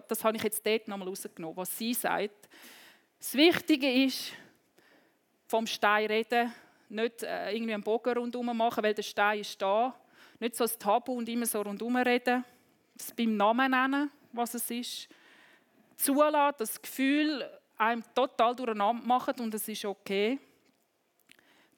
das 0.09 0.25
habe 0.25 0.37
ich 0.37 0.43
jetzt 0.43 0.65
dort 0.67 0.89
noch 0.89 0.97
mal 0.97 1.07
rausgenommen, 1.07 1.57
was 1.57 1.77
sie 1.77 1.93
sagt. 1.93 2.49
Das 3.19 3.35
Wichtige 3.35 3.93
ist, 4.05 4.33
vom 5.53 5.67
Stein 5.67 6.07
reden, 6.07 6.51
nicht 6.89 7.25
äh, 7.25 7.53
irgendwie 7.53 7.75
einen 7.75 7.83
Bogen 7.83 8.17
rundherum 8.17 8.57
machen, 8.57 8.83
weil 8.83 8.95
der 8.95 9.03
Stein 9.03 9.41
ist 9.41 9.61
da. 9.61 9.95
Nicht 10.41 10.57
so 10.57 10.65
ein 10.65 10.71
Tabu 10.79 11.13
und 11.13 11.29
immer 11.29 11.45
so 11.45 11.61
rundherum 11.61 11.97
reden. 11.97 12.43
Das 12.95 13.13
beim 13.13 13.37
Namen 13.37 13.71
nennen, 13.71 14.11
was 14.33 14.55
es 14.55 14.71
ist. 14.71 15.09
Zulassen, 15.99 16.55
das 16.57 16.81
Gefühl 16.81 17.47
einem 17.77 18.03
total 18.15 18.57
durcheinander 18.57 19.07
machen 19.07 19.35
und 19.41 19.53
es 19.53 19.69
ist 19.69 19.85
okay. 19.85 20.39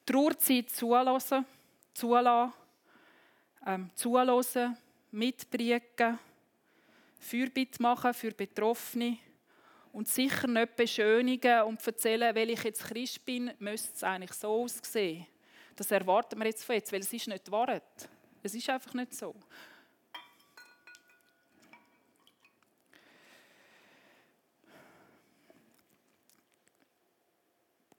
Trauerzeit 0.05 0.69
zulassen, 0.69 1.45
zulassen, 1.93 2.53
ähm, 3.67 3.89
zulassen, 3.93 4.77
mitbringen, 5.11 6.17
Fürbitte 7.19 7.81
machen 7.81 8.13
für 8.13 8.31
Betroffene 8.31 9.17
und 9.95 10.09
sicher 10.09 10.47
nicht 10.47 10.75
beschönigen 10.75 11.61
und 11.61 11.87
erzählen, 11.87 12.35
weil 12.35 12.49
ich 12.49 12.61
jetzt 12.63 12.83
Christ 12.83 13.23
bin, 13.23 13.53
müsste 13.59 13.93
es 13.93 14.03
eigentlich 14.03 14.33
so 14.33 14.63
aussehen. 14.63 15.25
Das 15.73 15.89
erwarten 15.89 16.37
wir 16.37 16.47
jetzt 16.47 16.65
von 16.65 16.75
jetzt, 16.75 16.91
weil 16.91 16.99
es 16.99 17.13
ist 17.13 17.29
nicht 17.29 17.49
wahr. 17.49 17.81
Es 18.43 18.53
ist 18.53 18.69
einfach 18.69 18.93
nicht 18.93 19.13
so. 19.13 19.33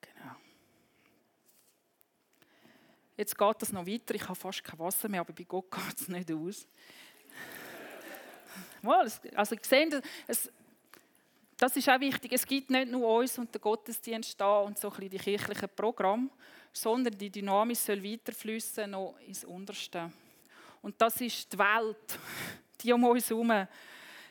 Genau. 0.03 0.37
Jetzt 3.17 3.39
geht 3.39 3.63
das 3.63 3.73
noch 3.73 3.87
weiter. 3.87 4.15
Ich 4.15 4.25
habe 4.25 4.35
fast 4.35 4.63
kein 4.63 4.79
Wasser 4.79 5.09
mehr, 5.09 5.21
aber 5.21 5.33
bei 5.33 5.45
Gott 5.45 5.71
geht 5.71 5.99
es 5.99 6.09
nicht 6.09 6.31
aus. 6.31 6.69
Also, 9.35 9.55
ich 9.55 9.65
sehe, 9.65 10.03
es, 10.27 10.51
das 11.57 11.77
ist 11.77 11.89
auch 11.89 12.01
wichtig. 12.01 12.33
Es 12.33 12.47
gibt 12.47 12.71
nicht 12.71 12.91
nur 12.91 13.09
uns 13.19 13.39
und 13.39 13.55
den 13.55 13.61
Gottesdienst 13.61 14.39
da 14.41 14.61
und 14.61 14.79
so 14.79 14.89
ein 14.89 14.95
bisschen 14.95 15.11
die 15.11 15.19
kirchlichen 15.19 15.69
Programme, 15.75 16.29
sondern 16.73 17.17
die 17.17 17.31
Dynamik 17.31 17.77
soll 17.77 18.03
weiterfließen 18.03 18.91
noch 18.91 19.17
ins 19.27 19.45
Unterste. 19.45 20.13
Und 20.83 21.01
das 21.01 21.21
ist 21.21 21.53
die 21.53 21.59
Welt, 21.59 22.19
die 22.81 22.93
um 22.93 23.05
uns 23.05 23.31
herum. 23.31 23.67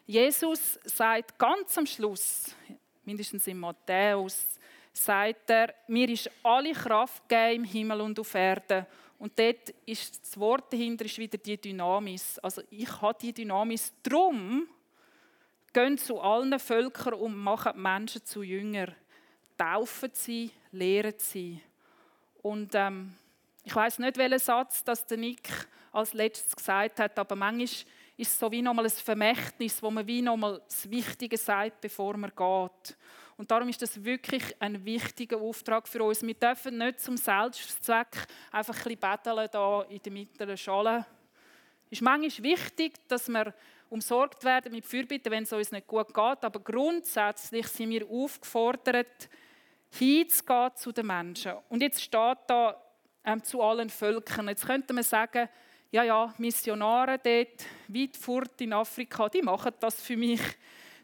Jesus 0.06 0.80
sagt 0.84 1.38
ganz 1.40 1.78
am 1.78 1.88
Schluss, 1.88 2.56
mindestens 3.04 3.48
in 3.48 3.60
Matthäus, 3.60 4.60
sagt 4.94 5.50
er, 5.50 5.74
mir 5.88 6.08
ist 6.10 6.30
alle 6.44 6.74
Kraft 6.74 7.28
gegeben 7.28 7.64
im 7.64 7.70
Himmel 7.70 8.02
und 8.02 8.20
auf 8.20 8.34
Erden. 8.36 8.86
Und 9.18 9.38
dort 9.40 9.70
ist 9.86 10.22
das 10.22 10.40
Wort 10.40 10.72
dahinter 10.72 11.06
ist 11.06 11.18
wieder 11.18 11.38
die 11.38 11.58
Dynamis. 11.58 12.38
Also 12.40 12.62
ich 12.70 13.02
habe 13.02 13.18
die 13.20 13.34
Dynamis 13.34 13.92
drum, 14.04 14.68
Gehen 15.76 15.98
zu 15.98 16.22
allen 16.22 16.58
Völkern 16.58 17.16
und 17.16 17.36
machen 17.36 17.74
die 17.76 17.82
Menschen 17.82 18.24
zu 18.24 18.44
Jünger. 18.44 18.88
Taufen 19.58 20.10
sie, 20.14 20.50
lehren 20.72 21.16
sie. 21.18 21.62
Und 22.42 22.74
ähm, 22.76 23.14
ich 23.62 23.76
weiß 23.76 24.00
nicht, 24.00 24.16
welchen 24.16 24.40
Satz 24.40 24.86
das 24.86 25.06
der 25.06 25.18
Nick 25.18 25.50
als 25.92 26.14
letztes 26.14 26.56
gesagt 26.56 27.02
hat, 27.02 27.20
aber 27.20 27.36
manchmal 27.36 27.66
ist 27.66 27.86
es 28.18 28.40
so 28.40 28.50
wie 28.54 28.62
nochmal 28.62 28.86
ein 28.86 28.92
Vermächtnis, 28.92 29.84
wo 29.84 29.92
man 29.92 30.08
wie 30.08 30.22
nochmal 30.22 30.62
das 30.66 30.90
Wichtige 30.90 31.36
sagt, 31.36 31.82
bevor 31.82 32.16
man 32.16 32.32
geht. 32.34 32.98
Und 33.36 33.52
darum 33.52 33.68
ist 33.68 33.82
das 33.82 34.02
wirklich 34.02 34.56
ein 34.62 34.86
wichtiger 34.86 35.42
Auftrag 35.42 35.90
für 35.90 36.02
uns. 36.02 36.22
Wir 36.22 36.36
dürfen 36.36 36.78
nicht 36.78 37.02
zum 37.02 37.18
Selbstzweck 37.18 38.28
einfach 38.50 38.78
ein 38.78 38.96
bisschen 38.96 39.00
betteln 39.02 39.50
da 39.52 39.82
in 39.90 40.02
der 40.02 40.12
mittleren 40.14 40.56
Schale. 40.56 41.06
Es 41.88 42.00
ist 42.00 42.02
manchmal 42.02 42.52
wichtig, 42.52 42.94
dass 43.10 43.28
wir 43.28 43.54
umsorgt 43.90 44.44
werden 44.44 44.72
mit 44.72 44.86
Fürbitte, 44.86 45.32
wenn 45.32 45.44
es 45.44 45.54
uns 45.54 45.72
nicht 45.72 45.88
gut 45.88 46.08
geht. 46.08 46.44
Aber 46.44 46.60
grundsätzlich 46.60 47.68
sind 47.68 47.90
wir 47.90 48.10
aufgefordert, 48.10 49.30
hinzugehen 49.92 50.72
zu 50.76 50.92
den 50.92 51.08
Menschen. 51.08 51.54
Und 51.70 51.82
jetzt 51.82 52.02
steht 52.02 52.38
da 52.48 52.82
ähm, 53.24 53.44
zu 53.44 53.62
allen 53.62 53.90
Völkern. 53.90 54.48
Jetzt 54.50 54.66
könnte 54.66 54.94
man 54.94 55.04
sagen, 55.04 55.50
ja, 55.92 56.04
ja, 56.04 56.34
Missionare 56.38 57.20
dort, 57.20 57.66
weit 57.88 58.18
fort 58.18 58.60
in 58.60 58.74
Afrika, 58.74 59.30
die 59.30 59.42
machen 59.42 59.74
das 59.80 60.02
für 60.02 60.18
mich. 60.18 60.42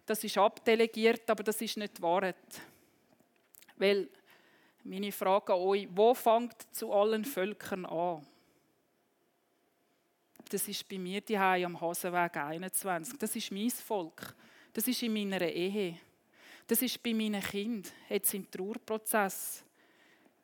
Das 0.06 0.24
ist 0.24 0.38
abdelegiert, 0.38 1.30
aber 1.30 1.44
das 1.44 1.62
ist 1.62 1.78
nicht 1.78 2.02
Wahrheit. 2.02 2.36
Weil, 3.78 4.10
meine 4.84 5.12
Frage 5.12 5.54
an 5.54 5.60
euch, 5.60 5.88
wo 5.92 6.14
fängt 6.14 6.56
zu 6.72 6.92
allen 6.92 7.24
Völkern 7.24 7.86
an? 7.86 8.26
Das 10.52 10.68
ist 10.68 10.86
bei 10.90 10.98
mir 10.98 11.22
die 11.22 11.38
am 11.38 11.80
Hasenweg 11.80 12.36
21. 12.36 13.18
Das 13.18 13.34
ist 13.38 13.52
mein 13.54 13.70
Volk. 13.70 14.36
Das 14.74 14.86
ist 14.86 15.02
in 15.02 15.14
meiner 15.14 15.42
Ehe. 15.44 15.98
Das 16.68 16.82
ist 16.82 17.02
bei 17.02 17.14
meinen 17.14 17.42
Kindern, 17.42 17.90
jetzt 18.10 18.34
im 18.34 18.52
Trauerprozess. 18.52 19.64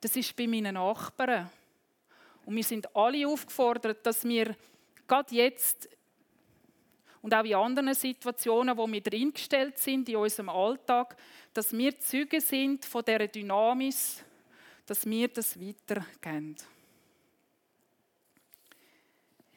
Das 0.00 0.16
ist 0.16 0.34
bei 0.34 0.46
meinen 0.46 0.76
Nachbarn. 0.76 1.50
Und 2.46 2.56
wir 2.56 2.64
sind 2.64 2.96
alle 2.96 3.28
aufgefordert, 3.28 4.06
dass 4.06 4.24
wir 4.24 4.56
gerade 5.06 5.34
jetzt 5.34 5.90
und 7.20 7.34
auch 7.34 7.44
in 7.44 7.54
anderen 7.54 7.92
Situationen, 7.92 8.78
wo 8.78 8.90
wir 8.90 9.02
dringestellt 9.02 9.76
sind 9.76 10.08
in 10.08 10.16
unserem 10.16 10.48
Alltag, 10.48 11.18
dass 11.52 11.70
wir 11.76 11.98
Züge 11.98 12.40
sind 12.40 12.86
von 12.86 13.04
dieser 13.04 13.26
Dynamis, 13.26 14.24
dass 14.86 15.04
wir 15.04 15.28
das 15.28 15.60
weitergeben. 15.60 16.56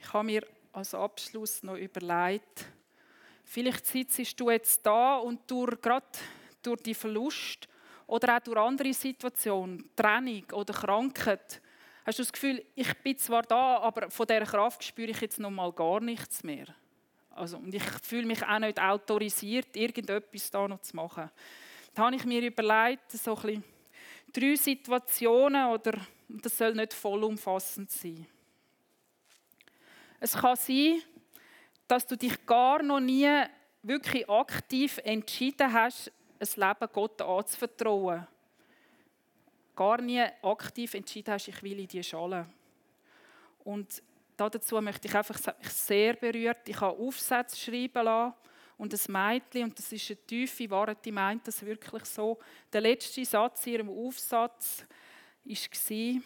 Ich 0.03 0.13
habe 0.13 0.25
mir 0.25 0.47
als 0.73 0.95
Abschluss 0.95 1.61
noch 1.61 1.77
überlegt, 1.77 2.65
vielleicht 3.45 3.85
sitzt 3.85 4.39
du 4.39 4.49
jetzt 4.49 4.83
da 4.83 5.17
und 5.17 5.39
durch, 5.49 5.79
gerade 5.79 6.07
durch 6.63 6.81
die 6.81 6.95
Verlust 6.95 7.69
oder 8.07 8.35
auch 8.35 8.39
durch 8.41 8.57
andere 8.57 8.93
Situationen, 8.93 9.89
Trennung 9.95 10.43
oder 10.53 10.73
Krankheit, 10.73 11.61
hast 12.03 12.17
du 12.17 12.23
das 12.23 12.33
Gefühl, 12.33 12.65
ich 12.73 12.93
bin 12.97 13.17
zwar 13.17 13.43
da, 13.43 13.77
aber 13.77 14.09
von 14.09 14.25
dieser 14.25 14.45
Kraft 14.45 14.83
spüre 14.83 15.11
ich 15.11 15.21
jetzt 15.21 15.39
noch 15.39 15.51
mal 15.51 15.71
gar 15.71 15.99
nichts 15.99 16.43
mehr. 16.43 16.65
Also, 17.29 17.57
und 17.57 17.73
ich 17.73 17.83
fühle 18.01 18.25
mich 18.25 18.43
auch 18.43 18.59
nicht 18.59 18.81
autorisiert, 18.81 19.77
irgendetwas 19.77 20.49
da 20.49 20.67
noch 20.67 20.81
zu 20.81 20.95
machen. 20.95 21.29
Da 21.93 22.05
habe 22.05 22.15
ich 22.15 22.25
mir 22.25 22.41
überlegt, 22.41 23.11
so 23.11 23.35
ein 23.35 23.41
bisschen 23.41 23.63
drei 24.33 24.55
Situationen, 24.55 25.69
oder 25.69 25.93
das 26.27 26.57
soll 26.57 26.73
nicht 26.73 26.93
vollumfassend 26.93 27.91
sein. 27.91 28.27
Es 30.23 30.33
kann 30.33 30.55
sein, 30.55 31.01
dass 31.87 32.05
du 32.05 32.15
dich 32.15 32.45
gar 32.45 32.83
noch 32.83 32.99
nie 32.99 33.27
wirklich 33.81 34.29
aktiv 34.29 34.99
entschieden 35.03 35.73
hast, 35.73 36.11
ein 36.39 36.47
Leben 36.55 36.93
Gott 36.93 37.19
anzuvertrauen. 37.23 38.27
Gar 39.75 40.01
nie 40.01 40.23
aktiv 40.43 40.93
entschieden 40.93 41.33
hast, 41.33 41.47
ich 41.47 41.63
will 41.63 41.79
in 41.79 41.87
die 41.87 42.03
Schale. 42.03 42.45
Und 43.63 44.03
dazu 44.37 44.79
möchte 44.79 45.07
ich 45.07 45.15
einfach 45.15 45.39
sagen, 45.39 45.57
ich 45.59 45.69
sehr 45.69 46.13
berührt. 46.13 46.69
Ich 46.69 46.79
habe 46.79 46.99
Aufsätze 46.99 47.57
schreiben 47.57 48.05
lassen 48.05 48.35
und 48.77 48.93
ein 48.93 49.11
Mädchen, 49.11 49.63
und 49.63 49.79
das 49.79 49.91
ist 49.91 50.07
eine 50.11 50.25
tiefe 50.27 50.69
Wahrheit, 50.69 51.03
die 51.03 51.11
meint 51.11 51.47
das 51.47 51.65
wirklich 51.65 52.05
so. 52.05 52.37
Der 52.71 52.81
letzte 52.81 53.25
Satz 53.25 53.65
in 53.65 53.73
ihrem 53.73 53.89
Aufsatz 53.89 54.85
war, 55.43 56.21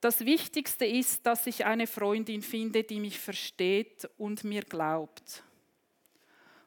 das 0.00 0.24
Wichtigste 0.24 0.86
ist, 0.86 1.26
dass 1.26 1.46
ich 1.46 1.64
eine 1.64 1.86
Freundin 1.86 2.42
finde, 2.42 2.84
die 2.84 3.00
mich 3.00 3.18
versteht 3.18 4.08
und 4.16 4.44
mir 4.44 4.62
glaubt. 4.62 5.42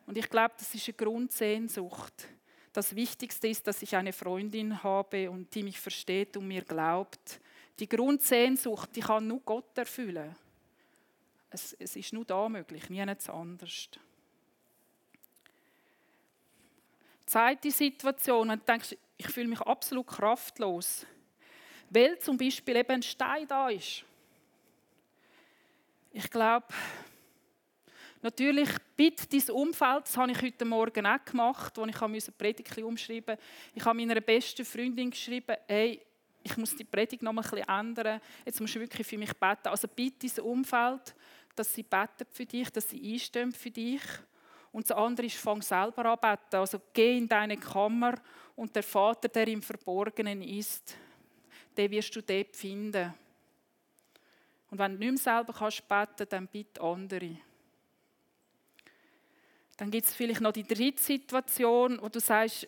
Und 0.06 0.17
ich 0.17 0.30
glaube, 0.30 0.54
das 0.58 0.74
ist 0.76 0.88
eine 0.88 0.96
Grundsehnsucht. 0.96 2.28
Das 2.74 2.96
Wichtigste 2.96 3.48
ist, 3.48 3.67
dass 3.67 3.82
ich 3.82 3.96
eine 3.96 4.13
Freundin 4.13 4.84
habe 4.84 5.30
und 5.30 5.54
die 5.54 5.63
mich 5.63 5.80
versteht 5.80 6.36
und 6.38 6.48
mir 6.48 6.63
glaubt. 6.63 7.39
Die 7.80 7.88
Grundsehnsucht, 7.88 8.96
die 8.96 9.02
kann 9.02 9.28
nur 9.28 9.39
Gott 9.41 9.78
erfüllen. 9.78 10.36
Es, 11.50 11.74
es 11.80 11.96
ist 11.96 12.13
nur 12.13 12.26
da 12.26 12.48
möglich, 12.48 12.89
nichts 12.89 13.30
anders. 13.30 13.89
Zweite 17.26 17.72
Situation, 17.72 18.50
wenn 18.50 18.60
du 18.60 18.65
denkst, 18.65 18.96
ich 19.17 19.28
fühle 19.28 19.48
mich 19.48 19.62
absolut 19.62 20.08
kraftlos, 20.08 21.06
weil 21.91 22.17
zum 22.19 22.38
Beispiel 22.38 22.77
eben 22.77 22.91
ein 22.91 23.04
Stein 23.04 23.47
da 23.47 23.69
ist. 23.69 24.04
Ich 26.13 26.30
glaube, 26.30 26.67
Natürlich, 28.23 28.69
bitte 28.95 29.25
dein 29.27 29.56
Umfeld, 29.56 30.04
das 30.04 30.15
habe 30.15 30.32
ich 30.32 30.39
heute 30.39 30.63
Morgen 30.63 31.08
auch 31.08 31.25
gemacht, 31.25 31.80
als 31.80 31.89
ich 32.13 32.25
die 32.25 32.32
Predigt 32.32 32.77
umschreiben 32.77 33.36
musste. 33.36 33.43
Ich 33.73 33.84
habe 33.84 33.97
meiner 33.97 34.21
besten 34.21 34.63
Freundin 34.63 35.10
geschrieben, 35.10 35.56
hey, 35.67 35.99
ich 36.43 36.56
muss 36.56 36.75
die 36.75 36.84
Predigt 36.84 37.23
noch 37.23 37.32
ein 37.32 37.38
bisschen 37.38 37.67
ändern, 37.67 38.21
jetzt 38.45 38.62
musst 38.62 38.75
du 38.75 38.80
wirklich 38.80 39.08
für 39.08 39.17
mich 39.17 39.34
beten. 39.34 39.69
Also 39.69 39.88
bitte 39.88 40.27
dein 40.27 40.45
Umfeld, 40.45 41.15
dass 41.56 41.73
sie 41.73 41.82
beten 41.82 42.27
für 42.32 42.45
dich, 42.45 42.69
dass 42.69 42.89
sie 42.89 43.13
einstehen 43.13 43.51
für 43.51 43.71
dich. 43.71 44.01
Und 44.71 44.88
das 44.88 44.95
andere 44.95 45.25
ist, 45.25 45.38
fang 45.38 45.62
selber 45.63 46.06
an 46.06 46.19
beten. 46.21 46.58
Also 46.58 46.80
geh 46.93 47.17
in 47.17 47.27
deine 47.27 47.58
Kammer 47.58 48.13
und 48.56 48.75
der 48.75 48.84
Vater, 48.84 49.30
der 49.30 49.47
im 49.47 49.63
Verborgenen 49.63 50.43
ist, 50.43 50.95
den 51.77 51.91
wirst 51.91 52.15
du 52.15 52.21
dort 52.21 52.55
finden. 52.55 53.13
Und 54.69 54.79
wenn 54.79 54.93
du 54.93 54.97
nicht 54.99 55.12
mehr 55.12 55.17
selber 55.17 55.53
kannst 55.53 55.88
beten, 55.88 56.27
dann 56.29 56.47
bitte 56.47 56.81
andere. 56.81 57.38
Dann 59.77 59.91
gibt 59.91 60.07
es 60.07 60.13
vielleicht 60.13 60.41
noch 60.41 60.51
die 60.51 60.63
dritte 60.63 61.01
Situation, 61.01 61.99
wo 62.01 62.10
du 62.10 62.19
sagst, 62.19 62.67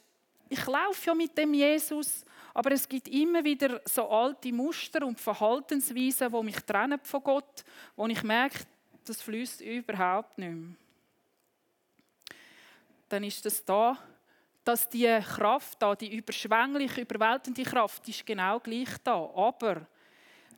ich 0.50 0.66
laufe 0.66 1.08
ja 1.08 1.16
mit 1.16 1.38
dem 1.38 1.54
Jesus, 1.54 2.26
aber 2.54 2.72
es 2.72 2.88
gibt 2.88 3.08
immer 3.08 3.44
wieder 3.44 3.82
so 3.86 4.08
alte 4.10 4.52
Muster 4.52 5.06
und 5.06 5.20
Verhaltensweisen, 5.20 6.32
die 6.32 6.44
mich 6.44 6.60
trennen 6.62 7.00
von 7.04 7.24
Gott, 7.24 7.64
wo 7.96 8.06
ich 8.08 8.22
merke, 8.24 8.60
das 9.06 9.22
fließt 9.22 9.62
überhaupt 9.62 10.38
nicht 10.38 10.52
mehr. 10.52 10.76
Dann 13.10 13.24
ist 13.24 13.46
es 13.46 13.64
da, 13.64 13.98
dass 14.64 14.90
die 14.90 15.20
Kraft 15.22 15.82
da, 15.82 15.96
die 15.96 16.16
überschwängliche, 16.16 17.02
überwältigende 17.02 17.70
Kraft, 17.70 18.08
ist 18.08 18.26
genau 18.26 18.60
gleich 18.60 18.90
da. 19.04 19.30
Aber 19.36 19.86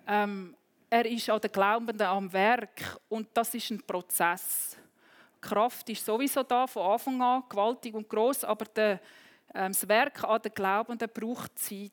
ähm, 0.08 0.56
er 0.90 1.06
ist 1.06 1.30
an 1.30 1.42
den 1.42 1.52
Glaubenden 1.52 2.08
am 2.08 2.32
Werk 2.32 3.00
und 3.10 3.28
das 3.34 3.54
ist 3.54 3.72
ein 3.72 3.82
Prozess. 3.82 4.78
Kraft 5.42 5.90
ist 5.90 6.06
sowieso 6.06 6.44
da 6.44 6.68
von 6.68 6.92
Anfang 6.92 7.22
an, 7.22 7.44
gewaltig 7.50 7.94
und 7.94 8.10
groß, 8.10 8.44
aber 8.44 8.66
der, 8.66 9.00
ähm, 9.54 9.72
das 9.72 9.88
Werk 9.88 10.24
an 10.24 10.42
den 10.42 10.54
Glaubenden 10.54 11.10
braucht 11.14 11.58
Zeit. 11.58 11.92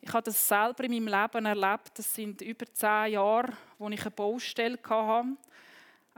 Ich 0.00 0.12
habe 0.12 0.22
das 0.22 0.48
selber 0.48 0.84
in 0.84 1.04
meinem 1.04 1.20
Leben 1.20 1.46
erlebt. 1.46 1.90
Das 1.94 2.14
sind 2.14 2.40
über 2.40 2.66
zehn 2.72 3.12
Jahre, 3.12 3.52
wo 3.78 3.88
ich 3.88 4.00
eine 4.00 4.10
Baustelle 4.10 4.78
hatte, 4.88 5.36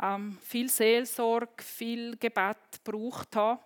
ähm, 0.02 0.38
viel 0.42 0.68
Seelsorge, 0.68 1.62
viel 1.62 2.16
Gebet 2.16 2.56
gebraucht 2.84 3.34
habe. 3.36 3.60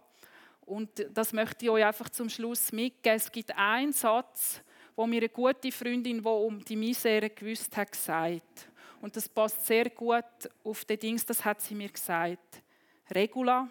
Und 0.67 0.91
das 1.13 1.33
möchte 1.33 1.67
ich 1.67 1.71
euch 1.71 1.85
einfach 1.85 2.09
zum 2.09 2.29
Schluss 2.29 2.73
mitgeben. 2.73 3.17
Es 3.17 3.31
gibt 3.31 3.57
einen 3.57 3.93
Satz, 3.93 4.63
wo 4.97 5.07
mir 5.07 5.19
eine 5.19 5.29
gute 5.29 5.71
Freundin, 5.71 6.23
die 6.23 6.29
um 6.29 6.65
die 6.65 6.77
Misere 6.77 7.31
gewusst 7.31 7.77
hat, 7.77 7.93
gesagt 7.93 8.69
und 9.05 9.15
das 9.15 9.29
passt 9.29 9.67
sehr 9.67 9.91
gut 9.91 10.25
auf 10.65 10.87
den 10.87 10.99
Dings, 10.99 11.27
das 11.27 11.45
hat 11.45 11.61
sie 11.61 11.75
mir 11.75 11.91
gesagt. 11.91 12.63
Regula, 13.11 13.69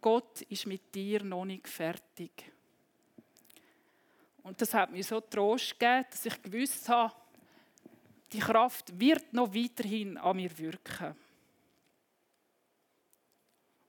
Gott 0.00 0.42
ist 0.42 0.64
mit 0.66 0.94
dir 0.94 1.24
noch 1.24 1.44
nicht 1.44 1.66
fertig. 1.66 2.52
Und 4.44 4.60
das 4.60 4.72
hat 4.72 4.92
mir 4.92 5.02
so 5.02 5.20
Trost 5.20 5.76
gegeben, 5.76 6.06
dass 6.08 6.26
ich 6.26 6.40
gewusst 6.40 6.88
habe, 6.88 7.12
die 8.32 8.38
Kraft 8.38 8.96
wird 8.96 9.32
noch 9.32 9.52
weiterhin 9.52 10.16
an 10.18 10.36
mir 10.36 10.56
wirken. 10.56 11.16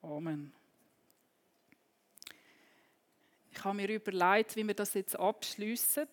Amen. 0.02 0.55
Ich 3.58 3.63
habe 3.63 3.78
mir 3.78 3.89
überlegt, 3.89 4.56
wie 4.56 4.68
wir 4.68 4.74
das 4.74 4.94
jetzt 4.94 5.18
abschließen. 5.18 6.08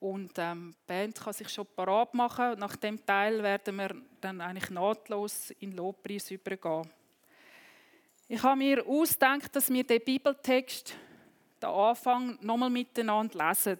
Und 0.00 0.32
ähm, 0.36 0.74
die 0.74 0.86
Band 0.86 1.20
kann 1.20 1.32
sich 1.32 1.48
schon 1.48 1.66
parat 1.74 2.12
machen. 2.12 2.58
Nach 2.58 2.76
dem 2.76 3.04
Teil 3.06 3.42
werden 3.42 3.76
wir 3.76 3.94
dann 4.20 4.40
eigentlich 4.40 4.68
nahtlos 4.70 5.52
in 5.60 5.72
Lobpreis 5.72 6.30
übergehen. 6.30 6.90
Ich 8.28 8.42
habe 8.42 8.56
mir 8.56 8.84
ausgedacht, 8.86 9.54
dass 9.54 9.70
wir 9.70 9.84
den 9.84 10.02
Bibeltext, 10.02 10.94
den 11.62 11.68
Anfang, 11.68 12.38
nochmal 12.40 12.70
miteinander 12.70 13.48
lesen. 13.48 13.78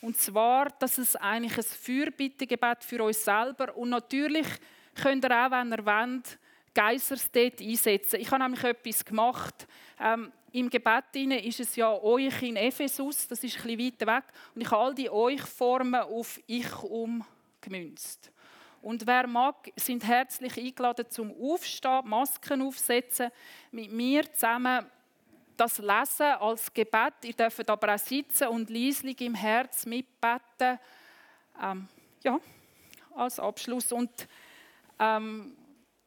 Und 0.00 0.18
zwar, 0.18 0.70
dass 0.78 0.98
es 0.98 1.16
eigentlich 1.16 1.56
ein 1.56 1.62
Fürbittegebet 1.62 2.84
für 2.84 3.02
uns 3.02 3.24
selber 3.24 3.74
und 3.76 3.90
natürlich 3.90 4.46
könnt 4.94 5.24
ihr 5.24 5.30
auch, 5.30 5.50
wenn 5.50 5.72
ihr 5.72 5.86
wollt, 5.86 6.38
Geissers 6.74 7.30
dort 7.30 7.60
einsetzen. 7.60 8.20
Ich 8.20 8.30
habe 8.30 8.42
nämlich 8.42 8.64
etwas 8.64 9.04
gemacht. 9.04 9.66
Ähm, 10.00 10.32
im 10.54 10.70
Gebet 10.70 11.16
ist 11.44 11.58
es 11.58 11.74
ja 11.74 11.92
euch 11.92 12.40
in 12.42 12.54
Ephesus, 12.54 13.26
das 13.26 13.42
ist 13.42 13.56
ein 13.56 13.76
bisschen 13.76 13.92
weiter 13.92 14.06
weg. 14.06 14.24
Und 14.54 14.60
ich 14.60 14.70
habe 14.70 14.84
all 14.84 14.94
die 14.94 15.10
euch-Formen 15.10 16.02
auf 16.02 16.40
ich 16.46 16.72
umgemünzt. 16.80 18.30
Und 18.80 19.04
wer 19.04 19.26
mag, 19.26 19.72
sind 19.74 20.06
herzlich 20.06 20.56
eingeladen 20.56 21.06
zum 21.10 21.34
Aufstehen, 21.40 22.06
Masken 22.08 22.62
aufsetzen, 22.62 23.30
mit 23.72 23.90
mir 23.90 24.32
zusammen 24.32 24.86
das 25.56 25.78
lesen 25.78 26.26
als 26.38 26.72
Gebet. 26.72 27.14
Ihr 27.24 27.32
dürft 27.32 27.68
aber 27.68 27.94
auch 27.94 27.98
sitzen 27.98 28.46
und 28.48 28.70
leislich 28.70 29.20
im 29.22 29.34
Herz 29.34 29.86
mitbeten. 29.86 30.78
Ähm, 31.60 31.88
ja, 32.22 32.38
als 33.16 33.40
Abschluss. 33.40 33.90
Und 33.90 34.28
ähm, 35.00 35.56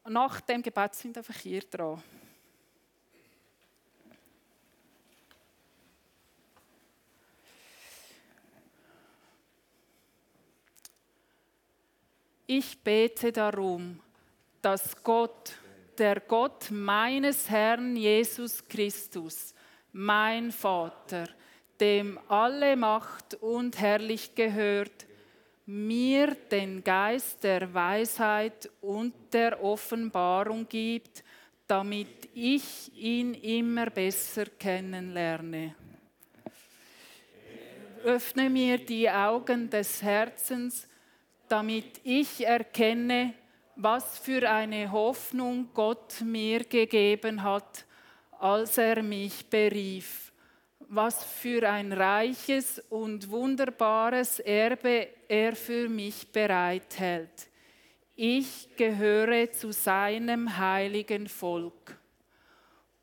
nach 0.05 0.39
dem 0.39 0.61
Gebet 0.61 0.95
sind 0.95 1.17
einfach 1.17 1.35
hier 1.35 1.61
dran. 1.61 2.01
Ich 12.49 12.81
bete 12.81 13.33
darum, 13.33 13.99
dass 14.61 15.03
Gott, 15.03 15.51
der 15.97 16.21
Gott 16.21 16.71
meines 16.71 17.49
Herrn 17.49 17.97
Jesus 17.97 18.65
Christus, 18.69 19.53
mein 19.91 20.53
Vater, 20.53 21.27
dem 21.81 22.17
alle 22.29 22.77
Macht 22.77 23.33
und 23.41 23.77
Herrlich 23.77 24.33
gehört, 24.33 25.05
mir 25.65 26.35
den 26.49 26.85
Geist 26.85 27.43
der 27.43 27.73
Weisheit 27.73 28.69
und 28.79 29.13
der 29.33 29.61
Offenbarung 29.61 30.69
gibt, 30.69 31.25
damit 31.67 32.29
ich 32.33 32.93
ihn 32.95 33.33
immer 33.33 33.89
besser 33.89 34.45
kennenlerne. 34.45 35.75
Öffne 38.05 38.49
mir 38.49 38.77
die 38.77 39.09
Augen 39.09 39.69
des 39.69 40.01
Herzens, 40.01 40.87
damit 41.49 42.01
ich 42.03 42.45
erkenne, 42.45 43.33
was 43.75 44.17
für 44.17 44.49
eine 44.49 44.91
Hoffnung 44.91 45.69
Gott 45.73 46.21
mir 46.21 46.63
gegeben 46.63 47.43
hat, 47.43 47.85
als 48.39 48.77
er 48.77 49.03
mich 49.03 49.49
berief, 49.49 50.31
was 50.79 51.23
für 51.23 51.69
ein 51.69 51.93
reiches 51.93 52.79
und 52.89 53.29
wunderbares 53.29 54.39
Erbe 54.39 55.07
er 55.27 55.55
für 55.55 55.89
mich 55.89 56.31
bereithält. 56.31 57.49
Ich 58.15 58.69
gehöre 58.75 59.51
zu 59.51 59.71
seinem 59.71 60.57
heiligen 60.57 61.27
Volk. 61.27 61.99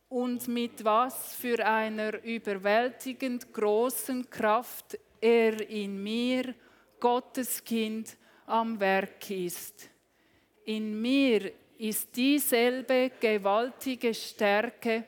Und 0.09 0.49
mit 0.49 0.85
was 0.85 1.35
für 1.37 1.65
einer 1.65 2.23
überwältigend 2.23 3.53
großen 3.53 4.29
Kraft 4.29 4.99
er 5.21 5.69
in 5.69 6.03
mir, 6.03 6.55
Gottes 7.01 7.65
Kind, 7.65 8.17
am 8.47 8.79
Werk 8.81 9.31
ist. 9.31 9.89
In 10.65 11.01
mir 11.01 11.53
ist 11.79 12.15
dieselbe 12.17 13.13
gewaltige 13.21 14.15
Stärke, 14.15 15.05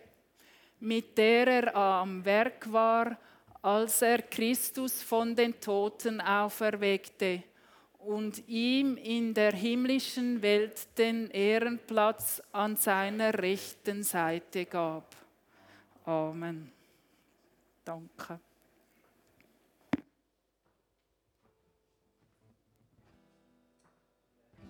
mit 0.80 1.16
der 1.16 1.46
er 1.46 1.76
am 1.76 2.24
Werk 2.24 2.70
war, 2.72 3.18
als 3.62 4.02
er 4.02 4.22
Christus 4.22 5.02
von 5.02 5.34
den 5.34 5.58
Toten 5.60 6.20
auferweckte 6.20 7.42
und 7.98 8.46
ihm 8.48 8.96
in 8.96 9.34
der 9.34 9.52
himmlischen 9.52 10.40
Welt 10.40 10.86
den 10.96 11.28
Ehrenplatz 11.30 12.40
an 12.52 12.76
seiner 12.76 13.34
rechten 13.36 14.04
Seite 14.04 14.66
gab. 14.66 15.16
Amen. 16.04 16.70
Danke. 17.84 18.38